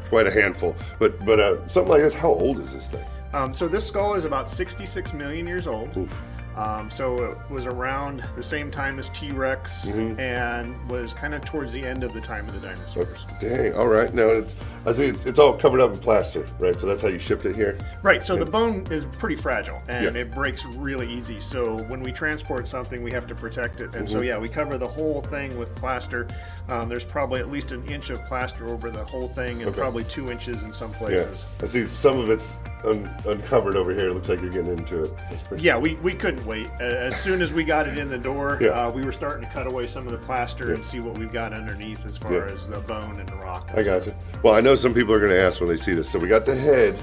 quite 0.10 0.28
a 0.28 0.32
handful. 0.32 0.76
But 1.00 1.26
but 1.26 1.40
uh, 1.40 1.68
something 1.68 1.90
like 1.90 2.02
this. 2.02 2.14
How 2.14 2.30
old 2.30 2.60
is 2.60 2.74
this 2.74 2.88
thing? 2.88 3.06
Um, 3.34 3.54
so 3.54 3.68
this 3.68 3.86
skull 3.86 4.16
is 4.16 4.26
about 4.26 4.50
66 4.50 5.14
million 5.14 5.46
years 5.46 5.68
old. 5.68 5.96
Oof. 5.96 6.22
Um, 6.60 6.92
so 6.92 7.24
it 7.24 7.38
was 7.50 7.66
around 7.66 8.22
the 8.36 8.44
same 8.44 8.70
time 8.70 9.00
as 9.00 9.10
T 9.12 9.32
Rex 9.32 9.86
Mm-hmm. 9.86 10.20
and 10.20 10.90
was 10.90 11.14
kind 11.14 11.34
of 11.34 11.46
towards 11.46 11.72
the 11.72 11.82
end 11.86 12.04
of 12.04 12.14
the 12.14 12.20
time 12.20 12.50
of 12.50 12.60
the 12.60 12.68
dinosaurs. 12.68 13.26
Dang. 13.40 13.74
All 13.76 13.88
right. 13.88 14.14
Now 14.14 14.28
it's 14.28 14.56
I 14.86 14.92
see 14.94 15.06
it's, 15.06 15.26
it's 15.26 15.40
all 15.40 15.56
covered 15.56 15.80
up 15.80 15.94
in 15.94 16.00
plaster, 16.00 16.46
right? 16.60 16.78
So 16.78 16.86
that's 16.86 17.02
how 17.02 17.08
you 17.08 17.20
shipped 17.20 17.46
it 17.46 17.56
here. 17.56 17.78
Right, 18.02 18.26
so 18.26 18.36
the 18.36 18.46
bone 18.46 18.86
is 18.92 19.06
pretty 19.18 19.36
fragile 19.36 19.82
and 19.88 20.16
Yeah. 20.16 20.22
it 20.22 20.34
breaks 20.34 20.66
really 20.66 21.12
easy. 21.12 21.40
So 21.40 21.78
when 21.84 22.02
we 22.02 22.12
transport 22.12 22.68
something, 22.68 23.02
we 23.04 23.12
have 23.12 23.28
to 23.28 23.36
protect 23.36 23.80
it. 23.82 23.96
And 23.96 24.06
Mm-hmm. 24.08 24.18
so, 24.18 24.22
yeah, 24.22 24.38
we 24.38 24.50
cover 24.50 24.78
the 24.78 24.88
whole 24.88 25.22
thing 25.22 25.58
with 25.58 25.74
plaster. 25.76 26.28
Um, 26.70 26.88
there's 26.90 27.04
probably 27.06 27.40
at 27.40 27.50
least 27.52 27.72
an 27.72 27.86
inch 27.88 28.10
of 28.10 28.24
plaster 28.26 28.68
over 28.68 28.90
the 28.90 29.04
whole 29.04 29.28
thing 29.30 29.60
and 29.62 29.70
Okay. 29.70 29.80
probably 29.80 30.04
two 30.06 30.30
inches 30.32 30.64
in 30.64 30.74
some 30.74 30.92
Yeah. 30.92 30.98
places. 30.98 31.46
I 31.62 31.68
see 31.68 31.88
some 31.88 32.18
of 32.20 32.30
it's 32.30 32.50
un- 32.86 33.14
uncovered 33.26 33.76
over 33.76 33.94
here. 33.94 34.10
It 34.10 34.14
looks 34.14 34.30
like 34.30 34.42
you're 34.42 34.50
getting 34.52 34.78
into 34.78 35.04
it. 35.04 35.14
Yeah, 35.58 35.78
we, 35.78 35.96
we 35.96 36.14
couldn't 36.14 36.46
wait. 36.46 36.68
Uh, 36.80 36.84
as 36.84 37.20
soon 37.22 37.42
as 37.42 37.52
we 37.52 37.64
got 37.64 37.88
it 37.88 37.98
in 37.98 38.10
the 38.10 38.18
door, 38.18 38.58
Yeah. 38.62 38.70
uh, 38.70 38.92
we 38.92 39.04
were 39.04 39.12
starting 39.12 39.46
to 39.48 39.54
cut 39.54 39.68
away 39.68 39.88
some 39.88 40.06
of 40.06 40.12
the 40.12 40.18
plaster 40.20 40.74
and 40.74 40.84
see 40.84 41.00
what 41.00 41.18
we've 41.18 41.32
got 41.34 41.54
underneath 41.54 42.06
as 42.06 42.18
far 42.18 42.34
Yeah. 42.34 42.54
as 42.54 42.68
the 42.68 42.80
bone 42.80 43.20
and 43.20 43.28
the 43.30 43.36
rock. 43.36 43.70
I 43.76 43.84
got 43.84 44.06
you. 44.06 44.14
Well, 44.44 44.54
I 44.54 44.62
know 44.62 44.76
some 44.76 44.94
people 44.94 45.14
are 45.14 45.20
going 45.20 45.32
to 45.32 45.42
ask 45.42 45.60
when 45.60 45.70
they 45.70 45.78
see 45.78 45.94
this. 45.94 46.10
So 46.10 46.20
we 46.20 46.28
got 46.28 46.46
the 46.46 46.56
head. 46.56 46.96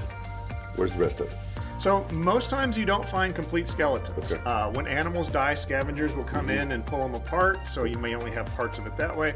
Where's 0.75 0.91
the 0.93 0.99
rest 0.99 1.19
of 1.19 1.27
it? 1.27 1.37
So 1.79 2.03
most 2.11 2.49
times 2.49 2.75
you 2.75 2.85
don't 2.85 3.07
find 3.07 3.35
complete 3.35 3.67
skeletons. 3.67 4.31
Okay. 4.31 4.41
Uh, 4.45 4.71
when 4.71 4.87
animals 4.87 5.27
die, 5.27 5.53
scavengers 5.53 6.11
will 6.15 6.23
come 6.23 6.49
in 6.49 6.71
and 6.71 6.83
pull 6.83 6.99
them 6.99 7.13
apart. 7.13 7.67
So 7.67 7.83
you 7.83 7.99
may 7.99 8.15
only 8.15 8.31
have 8.31 8.47
parts 8.55 8.79
of 8.79 8.87
it 8.87 8.97
that 8.97 9.15
way. 9.15 9.35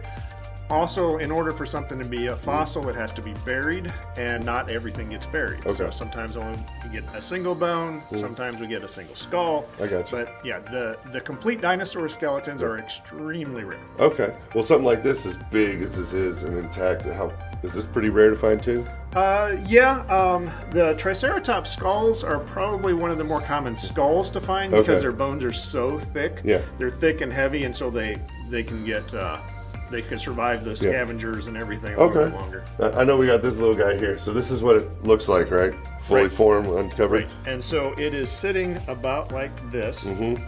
Also, 0.71 1.17
in 1.17 1.31
order 1.31 1.51
for 1.51 1.65
something 1.65 1.99
to 1.99 2.05
be 2.05 2.27
a 2.27 2.35
fossil, 2.35 2.87
it 2.87 2.95
has 2.95 3.11
to 3.11 3.21
be 3.21 3.33
buried, 3.45 3.93
and 4.15 4.45
not 4.45 4.69
everything 4.69 5.09
gets 5.09 5.25
buried. 5.25 5.59
Okay. 5.65 5.75
So 5.75 5.89
sometimes 5.89 6.37
only 6.37 6.57
we 6.83 6.89
get 6.89 7.03
a 7.13 7.21
single 7.21 7.53
bone. 7.53 8.01
Sometimes 8.13 8.59
we 8.61 8.67
get 8.67 8.81
a 8.81 8.87
single 8.87 9.15
skull. 9.15 9.65
I 9.81 9.87
got 9.87 10.09
you. 10.09 10.17
But 10.17 10.37
yeah, 10.45 10.59
the 10.59 10.97
the 11.11 11.19
complete 11.19 11.59
dinosaur 11.59 12.07
skeletons 12.07 12.63
are 12.63 12.79
extremely 12.79 13.65
rare. 13.65 13.81
Okay. 13.99 14.33
Well, 14.55 14.63
something 14.63 14.85
like 14.85 15.03
this, 15.03 15.25
as 15.25 15.35
big 15.51 15.81
as 15.81 15.91
this 15.91 16.13
is 16.13 16.43
and 16.43 16.57
intact, 16.57 17.03
how 17.03 17.33
is 17.63 17.73
this 17.73 17.83
pretty 17.83 18.09
rare 18.09 18.29
to 18.29 18.37
find 18.37 18.63
too? 18.63 18.85
Uh, 19.13 19.57
yeah, 19.67 20.05
um, 20.07 20.49
the 20.71 20.93
Triceratops 20.93 21.69
skulls 21.69 22.23
are 22.23 22.39
probably 22.39 22.93
one 22.93 23.11
of 23.11 23.17
the 23.17 23.25
more 23.25 23.41
common 23.41 23.75
skulls 23.75 24.29
to 24.29 24.39
find 24.39 24.71
because 24.71 25.01
their 25.01 25.11
bones 25.11 25.43
are 25.43 25.51
so 25.51 25.99
thick. 25.99 26.39
Yeah. 26.45 26.61
they're 26.77 26.89
thick 26.89 27.19
and 27.19 27.33
heavy, 27.33 27.65
and 27.65 27.75
so 27.75 27.89
they 27.89 28.15
they 28.49 28.63
can 28.63 28.85
get 28.85 29.13
uh, 29.13 29.37
they 29.91 30.01
can 30.01 30.17
survive 30.17 30.63
the 30.63 30.75
scavengers 30.75 31.47
and 31.47 31.57
everything 31.57 31.93
a 31.93 32.03
little 32.07 32.23
Okay. 32.23 32.35
longer. 32.35 32.63
I 32.79 33.01
I 33.01 33.03
know 33.03 33.17
we 33.17 33.27
got 33.27 33.41
this 33.41 33.57
little 33.57 33.75
guy 33.75 33.97
here. 33.97 34.17
So 34.17 34.31
this 34.33 34.49
is 34.49 34.61
what 34.63 34.77
it 34.77 35.03
looks 35.03 35.27
like, 35.27 35.51
right? 35.51 35.73
Fully 36.03 36.23
Right. 36.23 36.31
formed, 36.31 36.67
uncovered. 36.67 37.23
Right, 37.25 37.29
and 37.45 37.63
so 37.63 37.93
it 37.97 38.13
is 38.13 38.29
sitting 38.29 38.79
about 38.87 39.31
like 39.31 39.51
this. 39.71 40.05
Mm-hmm. 40.05 40.43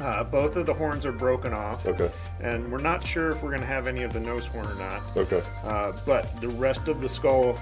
Uh, 0.00 0.22
both 0.24 0.54
of 0.56 0.64
the 0.64 0.72
horns 0.74 1.04
are 1.04 1.12
broken 1.12 1.52
off. 1.52 1.84
Okay. 1.84 2.10
And 2.40 2.70
we're 2.70 2.78
not 2.78 3.04
sure 3.04 3.30
if 3.30 3.42
we're 3.42 3.50
going 3.50 3.62
to 3.62 3.66
have 3.66 3.88
any 3.88 4.04
of 4.04 4.12
the 4.12 4.20
nose 4.20 4.46
horn 4.46 4.66
or 4.68 4.74
not. 4.76 5.02
Okay. 5.16 5.42
Uh, 5.64 5.92
but 6.06 6.40
the 6.40 6.48
rest 6.50 6.86
of 6.86 7.00
the 7.00 7.08
skull, 7.08 7.58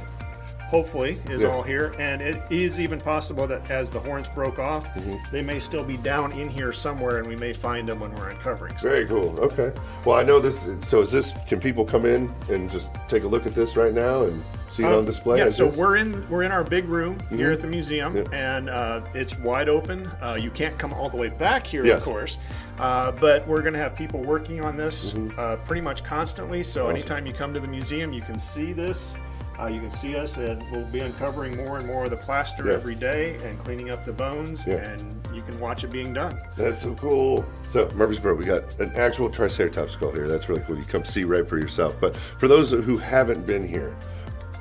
hopefully, 0.71 1.19
is 1.31 1.43
Yeah. 1.43 1.49
all 1.49 1.63
here. 1.63 1.93
And 1.99 2.21
it 2.21 2.43
is 2.51 2.81
even 2.81 3.01
possible 3.01 3.47
that 3.47 3.71
as 3.71 3.89
the 3.89 4.01
horns 4.01 4.29
broke 4.29 4.59
off, 4.59 4.87
Mm-hmm. 4.95 5.17
they 5.33 5.43
may 5.43 5.59
still 5.61 5.85
be 5.85 5.97
down 5.97 6.33
in 6.33 6.49
here 6.49 6.73
somewhere, 6.73 7.19
and 7.19 7.27
we 7.27 7.37
may 7.37 7.53
find 7.53 7.89
them 7.89 8.01
when 8.01 8.15
we're 8.15 8.31
uncovering. 8.31 8.73
stuff. 8.79 8.83
Very 8.93 9.07
cool. 9.07 9.39
Okay. 9.41 9.73
Well, 10.05 10.17
I 10.17 10.23
know 10.23 10.41
this. 10.41 10.59
So 10.89 11.01
is 11.03 11.13
this? 11.13 11.33
Can 11.49 11.61
people 11.61 11.85
come 11.85 12.05
in 12.07 12.33
and 12.51 12.71
just 12.71 12.89
take 13.09 13.25
a 13.25 13.29
look 13.29 13.47
at 13.47 13.55
this 13.55 13.77
right 13.77 13.95
now 13.95 14.25
and 14.25 14.43
see 14.71 14.83
it 14.83 14.87
Um, 14.87 14.95
on 15.01 15.05
display? 15.05 15.39
Yeah, 15.39 15.51
so 15.51 15.67
we're 15.69 15.97
in 15.97 16.29
we're 16.29 16.43
in 16.43 16.53
our 16.53 16.65
big 16.65 16.89
room 16.89 17.19
here 17.31 17.51
Mhm. 17.51 17.55
at 17.55 17.61
the 17.61 17.67
museum, 17.69 18.17
Yeah. 18.17 18.25
and 18.33 18.69
uh, 18.69 19.01
it's 19.15 19.39
wide 19.39 19.69
open. 19.69 20.11
Uh, 20.21 20.37
you 20.41 20.51
can't 20.51 20.77
come 20.79 20.93
all 20.93 21.09
the 21.09 21.17
way 21.17 21.29
back 21.29 21.67
here, 21.67 21.85
Yes. 21.85 21.99
of 21.99 22.05
course, 22.05 22.39
uh, 22.79 23.13
but 23.13 23.47
we're 23.47 23.63
going 23.63 23.75
to 23.75 23.79
have 23.81 23.95
people 23.95 24.21
working 24.21 24.65
on 24.65 24.77
this 24.77 25.13
Mm-hmm. 25.13 25.39
uh, 25.39 25.57
pretty 25.67 25.83
much 25.83 26.03
constantly. 26.05 26.63
So 26.63 26.85
Awesome. 26.85 26.97
anytime 26.97 27.27
you 27.27 27.33
come 27.33 27.55
to 27.55 27.61
the 27.61 27.69
museum, 27.69 28.13
you 28.13 28.23
can 28.23 28.39
see 28.39 28.73
this. 28.73 29.15
Uh, 29.59 29.67
you 29.67 29.81
can 29.81 29.91
see 29.91 30.17
us, 30.17 30.37
and 30.37 30.63
we'll 30.71 30.85
be 30.87 31.01
uncovering 31.01 31.57
more 31.57 31.79
and 31.79 31.87
more 31.87 32.05
of 32.05 32.11
the 32.11 32.17
plaster 32.17 32.71
every 32.71 32.95
day 32.95 33.37
and 33.45 33.59
cleaning 33.65 33.91
up 33.91 34.05
the 34.05 34.13
bones, 34.13 34.67
Yeah. 34.67 34.75
and 34.77 35.27
you 35.35 35.43
can 35.43 35.59
watch 35.59 35.83
it 35.85 35.91
being 35.91 36.13
done. 36.13 36.39
That's 36.57 36.83
so 36.83 36.95
cool. 36.95 37.45
So, 37.73 37.91
Murfreesboro, 37.95 38.35
we 38.35 38.45
got 38.45 38.79
an 38.81 38.93
actual 38.97 39.31
Triceratops 39.31 39.93
skull 39.95 40.13
here. 40.13 40.29
That's 40.29 40.49
really 40.49 40.63
cool. 40.63 40.77
You 40.77 40.85
come 40.85 41.05
see 41.05 41.25
right 41.25 41.49
for 41.49 41.59
yourself. 41.59 41.97
But 42.01 42.17
for 42.39 42.49
those 42.49 42.71
who 42.71 42.99
haven't 42.99 43.47
been 43.47 43.67
here, 43.67 43.97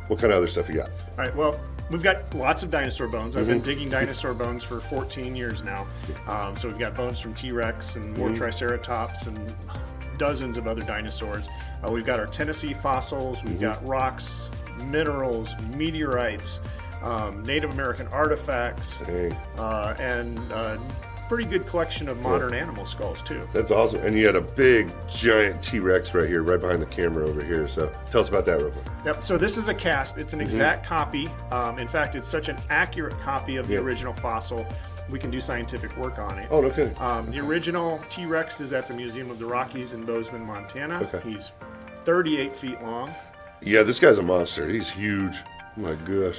what 0.08 0.19
kind 0.19 0.31
of 0.31 0.38
other 0.38 0.47
stuff 0.47 0.69
you 0.69 0.75
got? 0.75 0.89
All 0.89 1.17
right. 1.17 1.36
Well, 1.36 1.60
we've 1.91 2.03
got 2.03 2.34
lots 2.34 2.63
of 2.63 2.71
dinosaur 2.71 3.08
bones. 3.08 3.36
I've 3.36 3.47
been 3.47 3.58
Mm-hmm. 3.58 3.65
digging 3.65 3.89
dinosaur 3.89 4.34
bones 4.34 4.63
for 4.63 4.79
14 4.79 5.36
years 5.36 5.62
now. 5.63 5.88
Um, 6.27 6.55
so 6.55 6.67
we've 6.69 6.79
got 6.79 6.95
bones 6.95 7.19
from 7.19 7.34
T 7.34 7.51
Rex 7.51 7.95
and 7.95 8.05
Mm-hmm. 8.15 8.19
more 8.19 8.29
Triceratops 8.36 9.27
and 9.27 9.53
dozens 10.17 10.58
of 10.58 10.67
other 10.67 10.81
dinosaurs. 10.81 11.45
Uh, 11.86 11.91
we've 11.91 12.05
got 12.05 12.19
our 12.19 12.27
Tennessee 12.27 12.73
fossils. 12.73 13.43
We've 13.43 13.53
Mm-hmm. 13.55 13.62
got 13.62 13.86
rocks, 13.88 14.49
minerals, 14.85 15.49
meteorites, 15.75 16.59
um, 17.01 17.43
Native 17.43 17.71
American 17.71 18.07
artifacts, 18.07 18.97
Dang, 19.05 19.33
uh, 19.57 19.95
and 19.99 20.39
uh, 20.51 20.77
pretty 21.27 21.45
good 21.45 21.65
collection 21.65 22.07
of 22.07 22.21
modern 22.21 22.53
animal 22.53 22.85
skulls 22.85 23.21
too. 23.23 23.47
that's 23.51 23.71
awesome. 23.71 23.99
And 24.01 24.15
you 24.17 24.25
had 24.25 24.35
a 24.35 24.41
big, 24.41 24.91
giant 25.09 25.61
T 25.61 25.79
Rex 25.79 26.13
right 26.13 26.27
here, 26.27 26.43
right 26.43 26.59
behind 26.59 26.81
the 26.81 26.85
camera 26.88 27.27
over 27.27 27.43
here. 27.43 27.67
So, 27.67 27.91
tell 28.11 28.21
us 28.21 28.29
about 28.29 28.45
that 28.45 28.57
real 28.59 28.71
quick. 28.71 28.85
Yep. 29.05 29.23
So 29.23 29.38
this 29.38 29.57
is 29.57 29.67
a 29.67 29.73
cast. 29.73 30.17
It's 30.17 30.33
an 30.33 30.41
exact 30.41 30.85
copy. 30.85 31.29
Um, 31.51 31.79
in 31.79 31.88
fact, 31.88 32.15
it's 32.15 32.27
such 32.27 32.47
an 32.49 32.57
accurate 32.69 33.19
copy 33.21 33.55
of 33.57 33.67
the 33.67 33.73
Yeah. 33.75 33.79
original 33.81 34.13
fossil. 34.13 34.65
We 35.09 35.19
can 35.19 35.29
do 35.29 35.39
scientific 35.39 35.95
work 35.97 36.17
on 36.17 36.39
it. 36.39 36.47
Oh, 36.49 36.67
kidding. 36.71 36.95
Um, 36.99 37.29
the 37.29 37.39
original 37.39 38.01
T 38.09 38.25
Rex 38.25 38.59
is 38.61 38.73
at 38.73 38.88
the 38.88 38.93
Museum 38.95 39.29
of 39.29 39.38
the 39.38 39.45
Rockies 39.45 39.93
in 39.93 40.03
Bozeman, 40.03 40.43
Montana. 40.43 41.07
Okay. 41.13 41.29
He's 41.29 41.51
38 42.05 42.55
feet 42.55 42.81
long. 42.81 43.13
Yeah, 43.61 43.83
this 43.83 43.99
guy's 43.99 44.17
a 44.17 44.23
monster. 44.23 44.69
He's 44.69 44.89
huge. 44.89 45.37
Oh 45.77 45.81
my 45.81 45.95
gosh. 45.95 46.37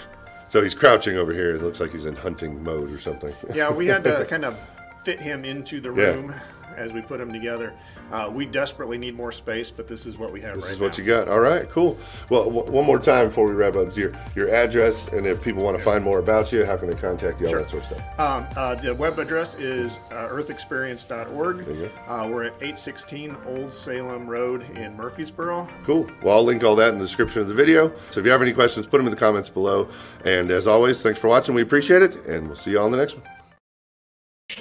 So 0.48 0.62
he's 0.62 0.74
crouching 0.74 1.16
over 1.16 1.32
here. 1.32 1.56
It 1.56 1.62
looks 1.62 1.80
like 1.80 1.92
he's 1.92 2.06
in 2.06 2.14
hunting 2.14 2.62
mode 2.62 2.92
or 2.92 3.00
something. 3.00 3.34
Yeah, 3.54 3.70
we 3.70 3.86
had 3.86 4.04
to 4.04 4.24
kind 4.30 4.44
of 4.44 4.56
fit 5.02 5.20
him 5.20 5.44
into 5.44 5.80
the 5.80 5.92
Yeah. 5.92 6.38
As 6.76 6.92
we 6.92 7.00
put 7.00 7.18
them 7.18 7.32
together. 7.32 7.72
Uh, 8.12 8.30
we 8.32 8.46
desperately 8.46 8.98
need 8.98 9.16
more 9.16 9.32
space, 9.32 9.70
but 9.70 9.88
this 9.88 10.06
is 10.06 10.16
what 10.18 10.32
we 10.32 10.40
have 10.40 10.54
This 10.56 10.64
right 10.64 10.72
is 10.74 10.80
what 10.80 10.96
now. 10.98 11.04
you 11.04 11.10
got. 11.10 11.28
All 11.28 11.40
right, 11.40 11.68
cool. 11.70 11.98
Well, 12.30 12.44
w- 12.44 12.70
one 12.70 12.84
more 12.86 12.98
time 13.00 13.28
before 13.28 13.46
we 13.46 13.52
wrap 13.54 13.74
up, 13.76 13.96
your 13.96 14.12
your 14.34 14.48
address, 14.54 15.08
and 15.08 15.26
if 15.26 15.42
people 15.42 15.62
want 15.64 15.76
to 15.76 15.82
find 15.82 16.04
more 16.04 16.18
about 16.20 16.52
you, 16.52 16.64
how 16.64 16.76
can 16.76 16.88
they 16.88 16.94
contact 16.94 17.40
you? 17.40 17.46
All 17.46 17.52
Sure. 17.52 17.60
that 17.62 17.70
sort 17.70 17.82
of 17.82 17.88
stuff. 17.98 18.20
Um, 18.20 18.46
uh, 18.56 18.74
the 18.76 18.94
web 18.94 19.18
address 19.18 19.54
is 19.56 19.98
uh, 20.12 20.28
earthexperience.org. 20.28 21.64
There 21.64 21.74
you 21.74 21.90
Uh, 22.06 22.28
we're 22.30 22.44
at 22.44 22.52
816 22.60 23.36
Old 23.46 23.72
Salem 23.74 24.26
Road 24.28 24.62
in 24.76 24.96
Murfreesboro. 24.96 25.68
Cool. 25.84 26.06
Well, 26.22 26.36
I'll 26.36 26.44
link 26.44 26.62
all 26.64 26.76
that 26.76 26.92
in 26.92 26.98
the 26.98 27.04
description 27.04 27.42
of 27.42 27.48
the 27.48 27.54
video. 27.54 27.92
So 28.10 28.20
if 28.20 28.26
you 28.26 28.32
have 28.32 28.42
any 28.42 28.52
questions, 28.52 28.86
put 28.86 28.98
them 28.98 29.06
in 29.06 29.10
the 29.12 29.16
comments 29.18 29.48
below. 29.50 29.88
And 30.24 30.50
as 30.50 30.66
always, 30.66 31.02
thanks 31.02 31.18
for 31.20 31.28
watching. 31.28 31.54
We 31.54 31.62
appreciate 31.62 32.02
it, 32.02 32.14
and 32.26 32.46
we'll 32.46 32.56
see 32.56 32.70
you 32.72 32.78
all 32.80 32.86
in 32.86 32.92
the 32.92 32.98
next 32.98 33.14
one. 33.16 33.35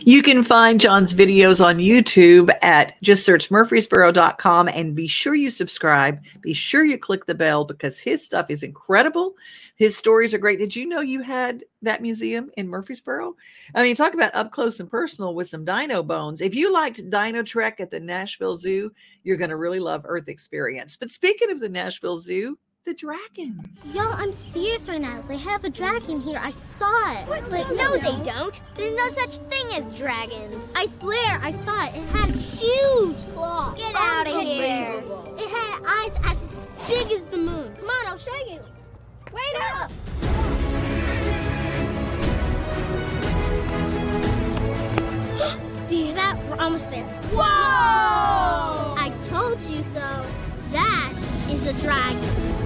You 0.07 0.21
can 0.21 0.43
find 0.43 0.79
John's 0.79 1.15
videos 1.15 1.65
on 1.65 1.77
YouTube 1.77 2.51
at 2.61 2.93
just 3.01 3.25
search 3.25 3.49
murfreesboro.com 3.49 4.67
and 4.67 4.95
be 4.95 5.07
sure 5.07 5.33
you 5.33 5.49
subscribe. 5.49 6.23
Be 6.41 6.53
sure 6.53 6.85
you 6.85 6.99
click 6.99 7.25
the 7.25 7.33
bell 7.33 7.65
because 7.65 7.99
his 7.99 8.23
stuff 8.23 8.51
is 8.51 8.61
incredible. 8.61 9.33
His 9.77 9.97
stories 9.97 10.31
are 10.31 10.37
great. 10.37 10.59
Did 10.59 10.75
you 10.75 10.85
know 10.85 11.01
you 11.01 11.23
had 11.23 11.63
that 11.81 12.03
museum 12.03 12.51
in 12.55 12.67
Murfreesboro? 12.67 13.35
I 13.73 13.81
mean, 13.81 13.95
talk 13.95 14.13
about 14.13 14.35
up 14.35 14.51
close 14.51 14.79
and 14.79 14.91
personal 14.91 15.33
with 15.33 15.49
some 15.49 15.65
dino 15.65 16.03
bones. 16.03 16.39
If 16.39 16.53
you 16.53 16.71
liked 16.71 17.09
Dino 17.09 17.41
Trek 17.41 17.79
at 17.79 17.89
the 17.89 17.99
Nashville 17.99 18.55
Zoo, 18.55 18.91
you're 19.23 19.37
going 19.37 19.49
to 19.49 19.57
really 19.57 19.79
love 19.79 20.03
Earth 20.05 20.27
Experience. 20.27 20.95
But 20.95 21.09
speaking 21.09 21.49
of 21.49 21.59
the 21.59 21.67
Nashville 21.67 22.17
Zoo, 22.17 22.59
the 22.85 22.93
dragons. 22.93 23.93
Y'all, 23.95 24.13
I'm 24.13 24.31
serious 24.31 24.87
right 24.87 25.01
now. 25.01 25.19
They 25.27 25.37
have 25.37 25.63
a 25.63 25.71
dragon 25.71 26.21
here. 26.21 26.37
I 26.39 26.51
saw 26.51 27.19
it. 27.19 27.25
But 27.27 27.49
no, 27.71 27.97
they 27.97 28.15
don't. 28.23 28.61
There's 28.75 28.95
no 28.95 29.09
such 29.09 29.37
thing 29.37 29.73
as 29.73 29.97
dragons. 29.97 30.71
I 30.75 30.85
swear, 30.85 31.39
I 31.41 31.51
saw 31.51 31.87
it. 31.87 31.95
It 31.95 32.03
had 32.09 32.29
huge 32.29 33.17
claws. 33.33 33.75
Get 33.75 33.95
out 33.95 34.27
of 34.27 34.39
here. 34.39 35.01
It 35.39 35.49
had 35.49 35.81
eyes 35.83 36.15
as 36.25 36.37
big 36.87 37.11
as 37.11 37.25
the 37.25 37.37
moon. 37.37 37.73
Come 37.73 37.89
on, 37.89 38.05
I'll 38.05 38.19
show 38.19 38.37
you. 38.47 38.59
Wait 39.33 39.55
up. 39.73 39.89
Do 45.89 45.95
you 45.95 46.05
hear 46.05 46.13
that? 46.13 46.37
We're 46.47 46.59
almost 46.63 46.91
there. 46.91 47.03
Whoa! 47.33 47.41
I 47.41 49.09
told 49.27 49.59
you 49.63 49.83
so. 49.95 50.23
That 50.71 51.13
is 51.49 51.67
a 51.67 51.73
dragon. 51.81 52.64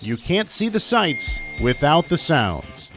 You 0.00 0.16
can't 0.16 0.48
see 0.48 0.68
the 0.68 0.78
sights 0.78 1.40
without 1.60 2.08
the 2.08 2.18
sounds. 2.18 2.88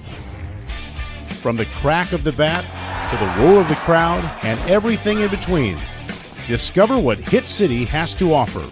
From 1.41 1.57
the 1.57 1.65
crack 1.65 2.11
of 2.11 2.23
the 2.23 2.31
bat 2.31 2.63
to 3.09 3.17
the 3.17 3.43
roar 3.43 3.61
of 3.61 3.67
the 3.67 3.75
crowd 3.75 4.23
and 4.43 4.59
everything 4.69 5.19
in 5.19 5.29
between, 5.29 5.77
discover 6.47 6.99
what 6.99 7.17
Hit 7.17 7.45
City 7.45 7.85
has 7.85 8.13
to 8.15 8.33
offer. 8.35 8.63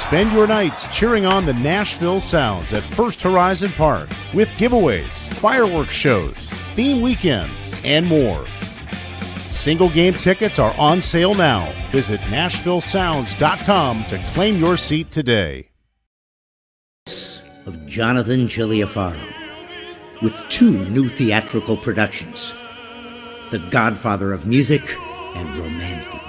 Spend 0.00 0.32
your 0.32 0.48
nights 0.48 0.88
cheering 0.96 1.24
on 1.24 1.46
the 1.46 1.54
Nashville 1.54 2.20
Sounds 2.20 2.72
at 2.72 2.82
First 2.82 3.22
Horizon 3.22 3.70
Park 3.70 4.08
with 4.34 4.48
giveaways, 4.58 5.04
fireworks 5.34 5.94
shows, 5.94 6.34
theme 6.74 7.00
weekends, 7.00 7.80
and 7.84 8.04
more. 8.06 8.44
Single 9.52 9.90
game 9.90 10.14
tickets 10.14 10.58
are 10.58 10.74
on 10.78 11.00
sale 11.00 11.34
now. 11.34 11.64
Visit 11.90 12.20
NashvilleSounds.com 12.22 14.04
to 14.04 14.18
claim 14.34 14.56
your 14.56 14.76
seat 14.76 15.12
today. 15.12 15.68
Jonathan 17.96 18.46
Cilia 18.46 18.86
Faro, 18.86 19.26
with 20.20 20.46
two 20.50 20.72
new 20.90 21.08
theatrical 21.08 21.78
productions 21.78 22.54
The 23.50 23.58
Godfather 23.70 24.34
of 24.34 24.46
Music 24.46 24.82
and 25.34 25.48
Romantico. 25.56 26.20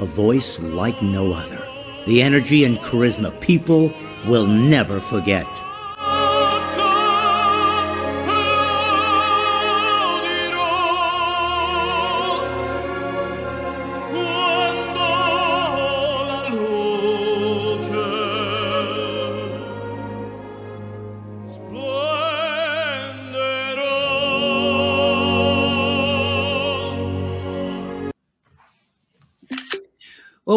A 0.00 0.04
voice 0.04 0.60
like 0.60 1.00
no 1.00 1.32
other. 1.32 1.66
The 2.06 2.20
energy 2.20 2.64
and 2.64 2.76
charisma 2.80 3.40
people 3.40 3.90
will 4.26 4.46
never 4.46 5.00
forget. 5.00 5.48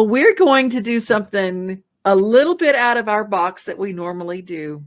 Well, 0.04 0.10
we're 0.10 0.34
going 0.34 0.68
to 0.68 0.82
do 0.82 1.00
something 1.00 1.82
a 2.04 2.14
little 2.14 2.54
bit 2.54 2.74
out 2.74 2.98
of 2.98 3.08
our 3.08 3.24
box 3.24 3.64
that 3.64 3.78
we 3.78 3.94
normally 3.94 4.42
do. 4.42 4.84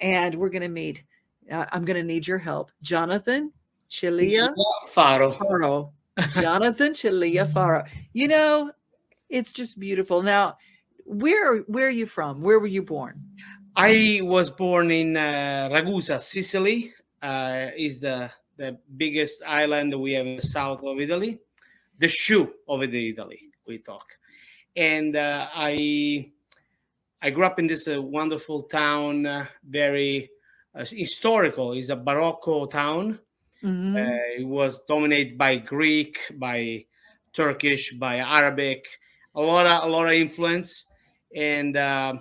And 0.00 0.34
we're 0.34 0.48
going 0.48 0.62
to 0.62 0.68
meet, 0.68 1.04
uh, 1.48 1.66
I'm 1.70 1.84
going 1.84 2.00
to 2.00 2.02
need 2.02 2.26
your 2.26 2.38
help. 2.38 2.72
Jonathan 2.82 3.52
Cilia 3.86 4.52
Faro. 4.88 5.30
Faro. 5.34 5.92
Jonathan 6.30 6.96
Cilia 6.96 7.46
Faro. 7.46 7.84
You 8.12 8.26
know, 8.26 8.72
it's 9.28 9.52
just 9.52 9.78
beautiful. 9.78 10.20
Now, 10.20 10.58
where 11.04 11.58
where 11.68 11.86
are 11.86 11.96
you 12.02 12.06
from? 12.06 12.42
Where 12.42 12.58
were 12.58 12.66
you 12.66 12.82
born? 12.82 13.22
I 13.76 14.18
was 14.24 14.50
born 14.50 14.90
in 14.90 15.16
uh, 15.16 15.68
Ragusa, 15.70 16.18
Sicily. 16.18 16.92
Uh, 17.22 17.68
is 17.76 18.00
the 18.00 18.32
the 18.56 18.76
biggest 18.96 19.44
island 19.46 19.94
we 19.94 20.14
have 20.14 20.26
in 20.26 20.34
the 20.34 20.42
south 20.42 20.82
of 20.82 20.98
Italy, 20.98 21.38
the 22.00 22.08
shoe 22.08 22.52
of 22.66 22.82
Italy. 22.82 23.42
We 23.64 23.78
talk, 23.78 24.06
and 24.76 25.16
uh, 25.16 25.48
I 25.54 26.30
I 27.22 27.30
grew 27.30 27.44
up 27.44 27.58
in 27.58 27.66
this 27.66 27.86
uh, 27.88 28.00
wonderful 28.00 28.62
town, 28.64 29.26
uh, 29.26 29.46
very 29.68 30.30
uh, 30.74 30.84
historical. 30.84 31.72
It's 31.72 31.90
a 31.90 31.96
Barocco 31.96 32.70
town. 32.70 33.20
Mhm. 33.62 33.96
Uh, 33.96 34.40
it 34.40 34.46
was 34.46 34.82
dominated 34.88 35.36
by 35.36 35.56
Greek, 35.56 36.18
by 36.38 36.86
Turkish, 37.32 37.92
by 37.94 38.16
Arabic, 38.16 38.86
a 39.34 39.40
lot 39.40 39.66
of 39.66 39.84
a 39.84 39.88
lot 39.88 40.06
of 40.06 40.14
influence, 40.14 40.86
and 41.34 41.76
uh, 41.76 42.14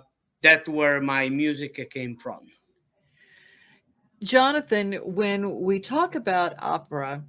that's 0.43 0.67
where 0.67 1.01
my 1.01 1.29
music 1.29 1.89
came 1.91 2.15
from. 2.17 2.41
Jonathan, 4.21 4.93
when 5.03 5.62
we 5.62 5.79
talk 5.79 6.15
about 6.15 6.53
opera 6.59 7.23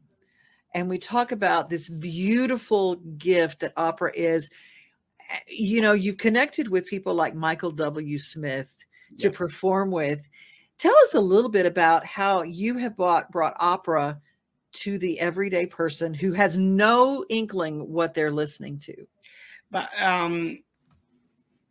and 0.74 0.88
we 0.88 0.98
talk 0.98 1.30
about 1.30 1.68
this 1.68 1.88
beautiful 1.88 2.96
gift 2.96 3.60
that 3.60 3.72
opera 3.76 4.12
is, 4.14 4.50
you 5.48 5.80
know, 5.80 5.92
you've 5.92 6.18
connected 6.18 6.68
with 6.68 6.86
people 6.86 7.14
like 7.14 7.34
Michael 7.34 7.70
W. 7.70 8.18
Smith 8.18 8.74
to 9.18 9.30
perform 9.30 9.90
with. 9.90 10.26
Tell 10.78 10.96
us 10.98 11.14
a 11.14 11.20
little 11.20 11.50
bit 11.50 11.66
about 11.66 12.06
how 12.06 12.42
you 12.42 12.78
have 12.78 12.96
brought, 12.96 13.30
brought 13.30 13.56
opera 13.60 14.20
to 14.72 14.98
the 14.98 15.18
everyday 15.20 15.66
person 15.66 16.14
who 16.14 16.32
has 16.32 16.56
no 16.56 17.24
inkling 17.28 17.90
what 17.90 18.14
they're 18.14 18.30
listening 18.30 18.78
to. 18.78 18.94
But 19.70 19.90
um, 20.00 20.58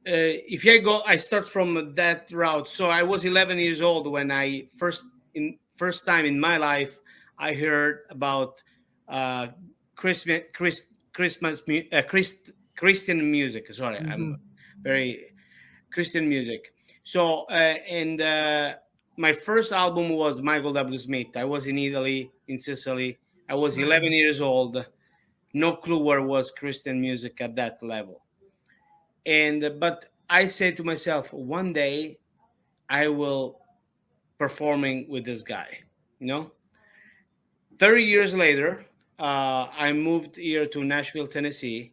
uh, 0.07 0.43
if 0.47 0.65
I 0.65 0.77
go, 0.77 1.01
I 1.05 1.17
start 1.17 1.47
from 1.47 1.93
that 1.95 2.31
route. 2.31 2.67
So 2.67 2.89
I 2.89 3.03
was 3.03 3.25
11 3.25 3.57
years 3.57 3.81
old 3.81 4.07
when 4.07 4.31
I 4.31 4.69
first, 4.77 5.05
in 5.33 5.57
first 5.77 6.05
time 6.05 6.25
in 6.25 6.39
my 6.39 6.57
life, 6.57 6.99
I 7.37 7.53
heard 7.53 8.01
about 8.09 8.61
uh, 9.07 9.47
Christmas, 9.95 10.41
Chris, 10.53 10.83
Christmas, 11.13 11.61
uh, 11.91 12.01
Christ, 12.03 12.51
Christian 12.79 13.29
music. 13.29 13.73
Sorry, 13.73 13.97
I'm 13.97 14.39
very 14.81 15.33
Christian 15.91 16.29
music. 16.29 16.73
So 17.03 17.43
uh, 17.49 17.75
and 17.89 18.21
uh, 18.21 18.75
my 19.17 19.33
first 19.33 19.73
album 19.73 20.07
was 20.09 20.41
Michael 20.41 20.71
W. 20.71 20.97
Smith. 20.97 21.35
I 21.35 21.43
was 21.43 21.65
in 21.65 21.77
Italy, 21.77 22.31
in 22.47 22.57
Sicily. 22.57 23.19
I 23.49 23.55
was 23.55 23.77
11 23.77 24.13
years 24.13 24.39
old. 24.39 24.85
No 25.53 25.75
clue 25.75 26.01
where 26.01 26.21
was 26.21 26.51
Christian 26.51 27.01
music 27.01 27.41
at 27.41 27.53
that 27.57 27.83
level. 27.83 28.21
And 29.25 29.75
but 29.77 30.05
I 30.29 30.47
said 30.47 30.77
to 30.77 30.83
myself, 30.85 31.33
one 31.33 31.73
day 31.73 32.17
I 32.89 33.09
will 33.09 33.59
performing 34.37 35.09
with 35.09 35.25
this 35.25 35.41
guy. 35.41 35.79
You 36.19 36.27
know. 36.27 36.51
30 37.77 38.03
years 38.03 38.33
later, 38.35 38.85
uh, 39.19 39.67
I 39.77 39.91
moved 39.91 40.37
here 40.37 40.65
to 40.67 40.83
Nashville, 40.83 41.27
Tennessee. 41.27 41.91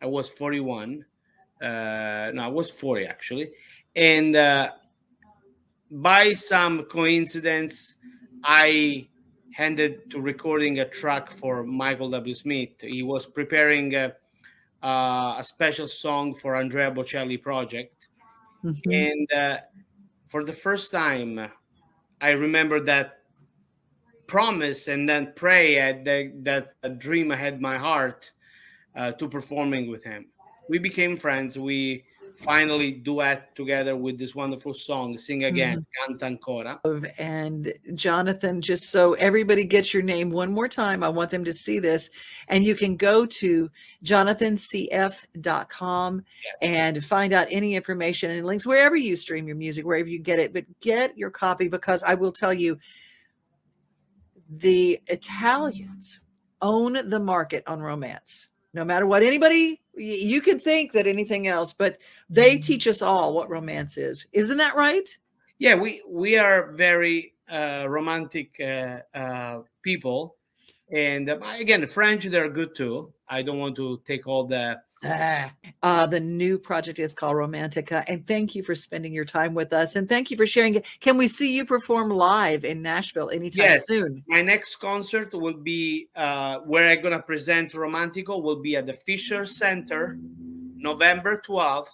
I 0.00 0.06
was 0.06 0.28
41. 0.28 1.04
Uh, 1.60 2.30
no, 2.34 2.42
I 2.42 2.48
was 2.48 2.70
40 2.70 3.06
actually. 3.06 3.50
And 3.96 4.36
uh, 4.36 4.70
by 5.90 6.34
some 6.34 6.84
coincidence, 6.84 7.96
I 8.44 9.08
handed 9.52 10.10
to 10.10 10.20
recording 10.20 10.78
a 10.78 10.88
track 10.88 11.32
for 11.32 11.64
Michael 11.64 12.10
W. 12.10 12.34
Smith. 12.34 12.80
He 12.80 13.02
was 13.02 13.26
preparing 13.26 13.94
a, 13.94 14.14
uh, 14.82 15.34
a 15.38 15.44
special 15.44 15.88
song 15.88 16.34
for 16.34 16.54
Andrea 16.54 16.90
Bocelli 16.92 17.42
project. 17.42 18.08
And 18.86 19.32
uh, 19.32 19.58
for 20.28 20.44
the 20.44 20.52
first 20.52 20.92
time, 20.92 21.40
I 22.20 22.30
remember 22.30 22.80
that 22.84 23.18
promise 24.26 24.88
and 24.88 25.08
then 25.08 25.32
pray 25.34 25.78
at 25.78 26.04
the, 26.04 26.32
that 26.42 26.74
a 26.82 26.90
dream 26.90 27.32
I 27.32 27.36
had 27.36 27.60
my 27.60 27.78
heart 27.78 28.30
uh, 28.98 29.12
to 29.12 29.28
performing 29.28 29.90
with 29.90 30.04
him. 30.04 30.26
We 30.68 30.78
became 30.78 31.16
friends. 31.16 31.58
We 31.58 32.04
finally 32.36 32.92
duet 32.92 33.56
together 33.56 33.96
with 33.96 34.18
this 34.18 34.34
wonderful 34.34 34.74
song, 34.74 35.16
Sing 35.18 35.44
Again, 35.44 35.86
Canta 36.08 36.26
Ancora. 36.26 36.78
And 37.18 37.72
Jonathan, 37.94 38.60
just 38.60 38.90
so 38.90 39.14
everybody 39.14 39.64
gets 39.64 39.94
your 39.94 40.04
name 40.04 40.30
one 40.30 40.52
more 40.52 40.68
time, 40.68 41.02
I 41.02 41.08
want 41.08 41.30
them 41.30 41.42
to 41.44 41.52
see 41.52 41.80
this. 41.80 42.10
And 42.48 42.64
you 42.64 42.76
can 42.76 42.96
go 42.96 43.26
to 43.26 43.70
jonathancf.com 44.04 46.24
and 46.62 47.04
find 47.04 47.32
out 47.32 47.48
any 47.50 47.74
information 47.74 48.30
and 48.30 48.46
links 48.46 48.64
wherever 48.66 48.94
you 48.96 49.16
stream 49.16 49.48
your 49.48 49.56
music, 49.56 49.86
wherever 49.86 50.08
you 50.08 50.20
get 50.20 50.38
it. 50.38 50.52
But 50.52 50.66
get 50.80 51.18
your 51.18 51.30
copy 51.30 51.66
because 51.68 52.04
I 52.04 52.14
will 52.14 52.32
tell 52.32 52.54
you, 52.54 52.78
the 54.48 55.00
Italians 55.08 56.20
own 56.62 57.10
the 57.10 57.20
market 57.20 57.64
on 57.66 57.80
romance. 57.80 58.48
No 58.74 58.84
matter 58.84 59.06
what 59.06 59.22
anybody, 59.22 59.80
you 59.96 60.40
can 60.40 60.60
think 60.60 60.92
that 60.92 61.06
anything 61.06 61.48
else, 61.48 61.72
but 61.72 61.98
they 62.28 62.58
teach 62.58 62.86
us 62.86 63.02
all 63.02 63.34
what 63.34 63.50
romance 63.50 63.96
is. 63.96 64.26
Isn't 64.32 64.58
that 64.58 64.76
right? 64.76 65.08
Yeah, 65.58 65.74
we 65.74 66.02
we 66.06 66.36
are 66.36 66.72
very 66.72 67.34
uh, 67.50 67.86
romantic 67.88 68.54
uh, 68.60 68.98
uh, 69.14 69.62
people, 69.82 70.36
And 70.92 71.30
um, 71.30 71.42
again, 71.42 71.80
the 71.80 71.86
French 71.86 72.24
they're 72.24 72.50
good 72.50 72.74
too. 72.74 73.12
I 73.28 73.42
don't 73.42 73.58
want 73.58 73.76
to 73.76 74.00
take 74.06 74.26
all 74.26 74.44
the 74.44 74.80
uh, 75.04 76.06
the 76.06 76.20
new 76.20 76.58
project 76.58 76.98
is 76.98 77.14
called 77.14 77.36
Romantico. 77.36 78.02
And 78.08 78.26
thank 78.26 78.54
you 78.54 78.62
for 78.62 78.74
spending 78.74 79.12
your 79.12 79.24
time 79.24 79.54
with 79.54 79.72
us. 79.72 79.96
And 79.96 80.08
thank 80.08 80.30
you 80.30 80.36
for 80.36 80.46
sharing 80.46 80.74
it. 80.76 80.86
Can 81.00 81.16
we 81.16 81.28
see 81.28 81.54
you 81.54 81.64
perform 81.64 82.10
live 82.10 82.64
in 82.64 82.82
Nashville 82.82 83.30
anytime 83.30 83.64
yes, 83.64 83.86
soon? 83.86 84.24
My 84.26 84.42
next 84.42 84.76
concert 84.76 85.32
will 85.34 85.56
be 85.56 86.08
uh, 86.16 86.58
where 86.60 86.88
I'm 86.88 87.02
going 87.02 87.16
to 87.16 87.22
present 87.22 87.72
Romantico, 87.74 88.38
will 88.42 88.60
be 88.60 88.76
at 88.76 88.86
the 88.86 88.94
Fisher 88.94 89.44
Center, 89.44 90.18
November 90.76 91.42
12th, 91.46 91.88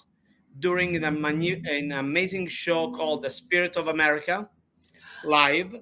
during 0.61 1.03
an, 1.03 1.21
manu- 1.21 1.62
an 1.64 1.93
amazing 1.93 2.47
show 2.47 2.93
called 2.93 3.23
The 3.23 3.31
Spirit 3.31 3.77
of 3.77 3.88
America 3.88 4.49
live, 5.25 5.75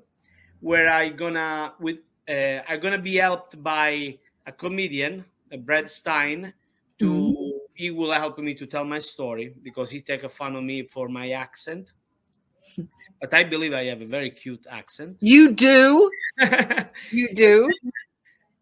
where 0.60 0.88
I 0.88 1.08
gonna 1.10 1.74
with 1.80 1.98
uh, 2.28 2.60
I'm 2.68 2.80
gonna 2.80 2.98
be 2.98 3.16
helped 3.16 3.62
by 3.62 4.18
a 4.46 4.52
comedian, 4.52 5.24
uh, 5.52 5.56
Brad 5.58 5.90
Stine, 5.90 6.42
to. 6.42 6.52
He 7.82 7.90
will 7.90 8.12
help 8.12 8.38
me 8.38 8.54
to 8.54 8.64
tell 8.64 8.84
my 8.84 9.00
story 9.00 9.54
because 9.60 9.90
he 9.90 10.00
take 10.00 10.22
a 10.22 10.28
fun 10.28 10.54
of 10.54 10.62
me 10.62 10.78
for 10.94 11.08
my 11.08 11.32
accent. 11.32 11.92
But 13.20 13.34
I 13.34 13.42
believe 13.44 13.72
I 13.72 13.84
have 13.92 14.02
a 14.02 14.06
very 14.06 14.30
cute 14.30 14.66
accent. 14.70 15.16
You 15.20 15.52
do. 15.52 16.10
you 17.10 17.34
do. 17.34 17.68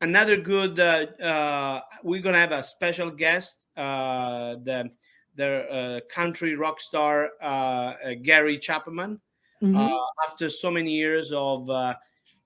Another 0.01 0.37
good. 0.37 0.81
Uh, 0.81 1.07
uh, 1.33 1.81
we're 2.03 2.23
gonna 2.23 2.41
have 2.47 2.53
a 2.53 2.63
special 2.63 3.11
guest, 3.11 3.67
uh, 3.77 4.57
the 4.69 4.91
the 5.37 5.49
uh, 5.79 6.01
country 6.13 6.55
rock 6.57 6.81
star 6.81 7.31
uh, 7.43 7.45
uh, 7.45 8.15
Gary 8.23 8.59
Chapman. 8.59 9.21
Mhm. 9.63 9.77
Uh, 9.77 10.07
after 10.27 10.49
so 10.49 10.71
many 10.71 10.93
years 10.93 11.33
of 11.33 11.69
uh, 11.69 11.95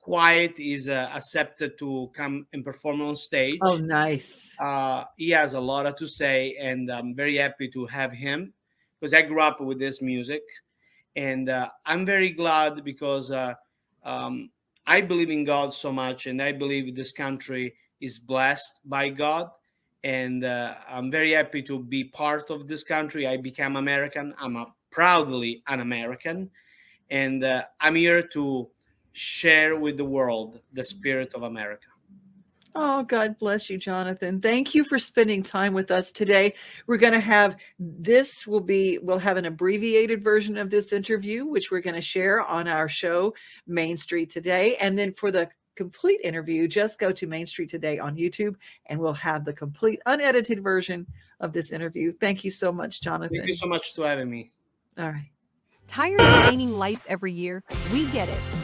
quiet, 0.05 0.61
is 0.61 0.87
uh, 0.87 1.09
accepted 1.15 1.79
to 1.79 2.11
come 2.15 2.47
and 2.53 2.63
perform 2.63 3.01
on 3.01 3.17
stage. 3.17 3.59
Oh, 3.63 3.79
nice. 3.79 4.55
Uh, 4.61 5.05
he 5.17 5.31
has 5.31 5.55
a 5.55 5.61
lot 5.61 5.97
to 5.97 6.07
say, 6.07 6.57
and 6.61 6.93
I'm 6.93 7.15
very 7.15 7.39
happy 7.39 7.71
to 7.71 7.87
have 7.87 8.13
him 8.13 8.53
because 9.01 9.15
I 9.15 9.23
grew 9.23 9.41
up 9.41 9.63
with 9.63 9.79
this 9.79 10.03
music, 10.03 10.43
and 11.17 11.49
uh, 11.49 11.71
I'm 11.87 12.05
very 12.05 12.31
glad 12.31 12.85
because 12.85 13.31
uh, 13.31 13.55
um, 14.05 14.51
I 14.87 15.01
believe 15.01 15.31
in 15.31 15.45
God 15.45 15.73
so 15.73 15.91
much, 15.91 16.27
and 16.27 16.41
I 16.43 16.53
believe 16.53 16.95
this 16.95 17.13
country 17.13 17.75
is 18.03 18.19
blessed 18.19 18.81
by 18.85 19.09
God, 19.09 19.49
and 20.05 20.45
uh, 20.45 20.75
I'm 20.87 21.11
very 21.11 21.33
happy 21.33 21.63
to 21.63 21.79
be 21.79 22.05
part 22.05 22.51
of 22.51 22.69
this 22.69 22.85
country. 22.85 23.27
I 23.27 23.39
became 23.39 23.77
American. 23.77 24.35
I'm 24.39 24.57
a, 24.57 24.67
proudly 24.91 25.63
an 25.67 25.81
American, 25.81 26.51
and 27.09 27.43
uh, 27.43 27.65
I'm 27.81 27.95
here 27.95 28.23
to 28.35 28.69
share 29.15 29.77
with 29.77 29.97
the 29.97 30.05
world 30.05 30.61
the 30.73 30.85
spirit 30.85 31.33
of 31.35 31.45
America. 31.45 31.87
Oh, 32.77 33.05
God 33.05 33.39
bless 33.39 33.71
you, 33.71 33.79
Jonathan. 33.79 34.41
Thank 34.41 34.75
you 34.75 34.83
for 34.83 34.99
spending 34.99 35.45
time 35.45 35.75
with 35.75 35.93
us 35.93 36.11
today. 36.11 36.55
We're 36.89 36.97
going 36.97 37.13
to 37.13 37.21
have 37.21 37.57
this 37.79 38.49
will 38.49 38.61
be 38.61 38.99
we'll 38.99 39.19
have 39.19 39.37
an 39.37 39.45
abbreviated 39.45 40.25
version 40.25 40.59
of 40.59 40.71
this 40.71 40.93
interview 40.93 41.47
which 41.47 41.71
we're 41.71 41.81
going 41.81 41.95
to 41.95 42.03
share 42.03 42.43
on 42.43 42.67
our 42.67 42.89
show 42.89 43.33
Main 43.69 43.97
Street 43.97 44.29
Today 44.29 44.75
and 44.81 44.99
then 44.99 45.13
for 45.13 45.31
the 45.31 45.49
complete 45.77 46.21
interview 46.25 46.67
just 46.67 46.99
go 46.99 47.13
to 47.13 47.29
Main 47.29 47.47
Street 47.47 47.71
Today 47.71 48.01
on 48.01 48.17
YouTube 48.17 48.57
and 48.87 48.99
we'll 48.99 49.15
have 49.15 49.45
the 49.45 49.53
complete 49.53 50.01
unedited 50.07 50.61
version 50.61 51.07
of 51.39 51.53
this 51.53 51.73
interview. 51.73 52.13
Thank 52.21 52.43
you 52.43 52.51
so 52.51 52.73
much, 52.73 53.01
Jonathan. 53.01 53.37
Thank 53.37 53.49
you 53.49 53.55
so 53.55 53.69
much 53.69 53.95
for 53.95 54.05
having 54.05 54.29
me. 54.29 54.51
All 54.99 55.11
right. 55.11 55.31
Tired 55.87 56.21
of 56.21 56.47
staining 56.47 56.73
lights 56.73 57.05
every 57.09 57.33
year? 57.33 57.63
We 57.93 58.07
get 58.07 58.29
it. 58.29 58.64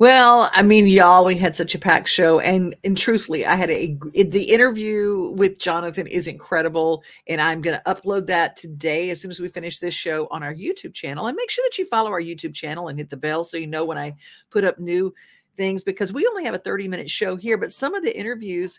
Well, 0.00 0.48
I 0.52 0.62
mean, 0.62 0.86
y'all, 0.86 1.24
we 1.24 1.34
had 1.34 1.56
such 1.56 1.74
a 1.74 1.78
packed 1.78 2.08
show, 2.08 2.38
and 2.38 2.76
and 2.84 2.96
truthfully, 2.96 3.44
I 3.44 3.56
had 3.56 3.68
a 3.68 3.98
the 4.14 4.44
interview 4.44 5.32
with 5.36 5.58
Jonathan 5.58 6.06
is 6.06 6.28
incredible, 6.28 7.02
and 7.26 7.40
I'm 7.40 7.60
going 7.60 7.76
to 7.76 7.82
upload 7.92 8.26
that 8.26 8.54
today 8.54 9.10
as 9.10 9.20
soon 9.20 9.32
as 9.32 9.40
we 9.40 9.48
finish 9.48 9.80
this 9.80 9.94
show 9.94 10.28
on 10.30 10.44
our 10.44 10.54
YouTube 10.54 10.94
channel. 10.94 11.26
And 11.26 11.36
make 11.36 11.50
sure 11.50 11.64
that 11.68 11.78
you 11.78 11.86
follow 11.86 12.10
our 12.12 12.22
YouTube 12.22 12.54
channel 12.54 12.86
and 12.86 12.96
hit 12.96 13.10
the 13.10 13.16
bell 13.16 13.42
so 13.42 13.56
you 13.56 13.66
know 13.66 13.84
when 13.84 13.98
I 13.98 14.14
put 14.50 14.62
up 14.62 14.78
new 14.78 15.12
things 15.56 15.82
because 15.82 16.12
we 16.12 16.28
only 16.28 16.44
have 16.44 16.54
a 16.54 16.58
30 16.58 16.86
minute 16.86 17.10
show 17.10 17.34
here, 17.34 17.58
but 17.58 17.72
some 17.72 17.96
of 17.96 18.04
the 18.04 18.16
interviews 18.16 18.78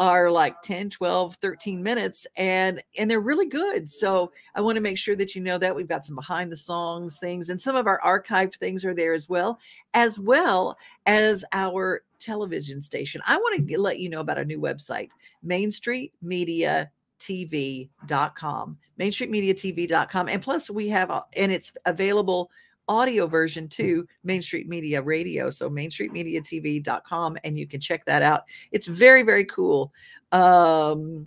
are 0.00 0.30
like 0.30 0.60
10 0.62 0.90
12 0.90 1.36
13 1.36 1.82
minutes 1.82 2.26
and 2.36 2.82
and 2.98 3.08
they're 3.08 3.20
really 3.20 3.46
good 3.46 3.88
so 3.88 4.32
i 4.54 4.60
want 4.60 4.74
to 4.74 4.80
make 4.80 4.98
sure 4.98 5.14
that 5.14 5.36
you 5.36 5.42
know 5.42 5.58
that 5.58 5.76
we've 5.76 5.86
got 5.86 6.04
some 6.04 6.16
behind 6.16 6.50
the 6.50 6.56
songs 6.56 7.18
things 7.18 7.50
and 7.50 7.60
some 7.60 7.76
of 7.76 7.86
our 7.86 8.00
archived 8.00 8.56
things 8.56 8.84
are 8.84 8.94
there 8.94 9.12
as 9.12 9.28
well 9.28 9.60
as 9.94 10.18
well 10.18 10.76
as 11.06 11.44
our 11.52 12.02
television 12.20 12.80
station. 12.80 13.20
I 13.26 13.36
want 13.36 13.68
to 13.68 13.80
let 13.80 13.98
you 13.98 14.08
know 14.08 14.20
about 14.20 14.38
our 14.38 14.44
new 14.44 14.60
website 14.60 15.08
main 15.42 15.72
street 15.72 16.12
media 16.22 16.90
tv.com 17.18 18.78
mainstreetmediatv.com 18.98 20.28
and 20.28 20.42
plus 20.42 20.70
we 20.70 20.88
have 20.88 21.10
and 21.34 21.52
it's 21.52 21.72
available 21.84 22.50
audio 22.90 23.26
version 23.26 23.68
to 23.68 24.04
Main 24.24 24.42
Street 24.42 24.68
Media 24.68 25.00
Radio. 25.00 25.48
So 25.48 25.70
mainstreetmediatv.com 25.70 27.38
and 27.44 27.56
you 27.56 27.66
can 27.66 27.80
check 27.80 28.04
that 28.04 28.22
out. 28.22 28.42
It's 28.72 28.86
very, 28.86 29.22
very 29.22 29.44
cool. 29.44 29.92
Um 30.32 31.24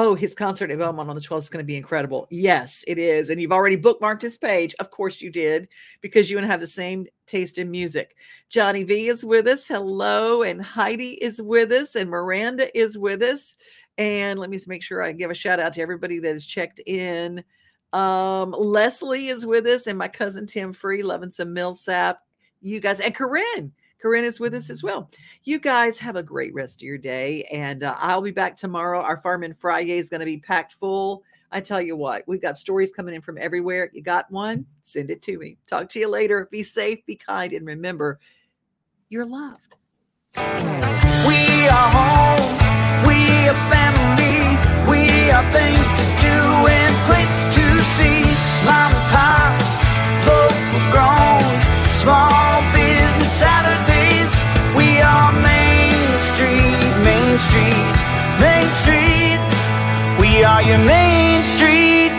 Oh, 0.00 0.14
his 0.14 0.32
concert 0.32 0.70
at 0.70 0.78
Belmont 0.78 1.08
on 1.08 1.16
the 1.16 1.20
12th 1.20 1.38
is 1.38 1.50
going 1.50 1.62
to 1.62 1.66
be 1.66 1.76
incredible. 1.76 2.28
Yes, 2.30 2.84
it 2.86 2.98
is. 2.98 3.30
And 3.30 3.40
you've 3.40 3.50
already 3.50 3.76
bookmarked 3.76 4.22
his 4.22 4.36
page. 4.36 4.72
Of 4.78 4.92
course 4.92 5.20
you 5.20 5.28
did, 5.28 5.66
because 6.02 6.30
you 6.30 6.36
and 6.36 6.46
I 6.46 6.50
have 6.50 6.60
the 6.60 6.68
same 6.68 7.04
taste 7.26 7.58
in 7.58 7.68
music. 7.68 8.14
Johnny 8.48 8.84
V 8.84 9.08
is 9.08 9.24
with 9.24 9.48
us. 9.48 9.66
Hello. 9.66 10.44
And 10.44 10.62
Heidi 10.62 11.14
is 11.14 11.42
with 11.42 11.72
us. 11.72 11.96
And 11.96 12.08
Miranda 12.08 12.78
is 12.78 12.96
with 12.96 13.22
us. 13.22 13.56
And 13.96 14.38
let 14.38 14.50
me 14.50 14.58
make 14.68 14.84
sure 14.84 15.02
I 15.02 15.10
give 15.10 15.32
a 15.32 15.34
shout 15.34 15.58
out 15.58 15.72
to 15.72 15.80
everybody 15.80 16.20
that 16.20 16.32
has 16.32 16.46
checked 16.46 16.80
in. 16.86 17.42
Um, 17.92 18.50
Leslie 18.50 19.28
is 19.28 19.46
with 19.46 19.66
us, 19.66 19.86
and 19.86 19.98
my 19.98 20.08
cousin 20.08 20.46
Tim 20.46 20.72
Free, 20.72 21.02
loving 21.02 21.30
some 21.30 21.54
Milsap. 21.54 22.16
You 22.60 22.80
guys, 22.80 23.00
and 23.00 23.14
Corinne. 23.14 23.72
Corinne 24.00 24.24
is 24.24 24.38
with 24.38 24.54
us 24.54 24.70
as 24.70 24.82
well. 24.82 25.10
You 25.42 25.58
guys 25.58 25.98
have 25.98 26.16
a 26.16 26.22
great 26.22 26.54
rest 26.54 26.80
of 26.80 26.86
your 26.86 26.98
day, 26.98 27.42
and 27.52 27.82
uh, 27.82 27.96
I'll 27.98 28.22
be 28.22 28.30
back 28.30 28.56
tomorrow. 28.56 29.00
Our 29.00 29.16
Farm 29.16 29.42
in 29.42 29.54
Friday 29.54 29.92
is 29.92 30.08
going 30.08 30.20
to 30.20 30.26
be 30.26 30.38
packed 30.38 30.74
full. 30.74 31.24
I 31.50 31.60
tell 31.60 31.80
you 31.80 31.96
what, 31.96 32.24
we've 32.26 32.42
got 32.42 32.58
stories 32.58 32.92
coming 32.92 33.14
in 33.14 33.22
from 33.22 33.38
everywhere. 33.38 33.90
You 33.92 34.02
got 34.02 34.30
one? 34.30 34.66
Send 34.82 35.10
it 35.10 35.22
to 35.22 35.38
me. 35.38 35.56
Talk 35.66 35.88
to 35.90 35.98
you 35.98 36.08
later. 36.08 36.48
Be 36.50 36.62
safe, 36.62 37.04
be 37.06 37.16
kind, 37.16 37.52
and 37.52 37.66
remember, 37.66 38.20
you're 39.08 39.24
loved. 39.24 39.76
We 40.36 40.42
are 40.42 41.90
home. 41.90 43.08
We 43.08 43.48
are 43.48 43.70
family. 43.72 44.90
We 44.90 45.30
are 45.30 45.52
things 45.52 46.17
place 47.06 47.36
to 47.56 47.66
see. 47.96 48.20
Mom 48.66 48.90
and 48.94 49.06
pops, 49.14 49.70
local 50.28 50.82
grown, 50.94 51.44
small 52.02 52.56
business 52.74 53.32
Saturdays. 53.42 54.32
We 54.76 54.88
are 55.00 55.32
Main 55.32 56.08
Street, 56.30 56.90
Main 57.08 57.34
Street, 57.46 57.88
Main 58.44 58.68
Street. 58.80 59.40
We 60.20 60.44
are 60.44 60.62
your 60.62 60.78
Main 60.78 61.44
Street 61.54 62.12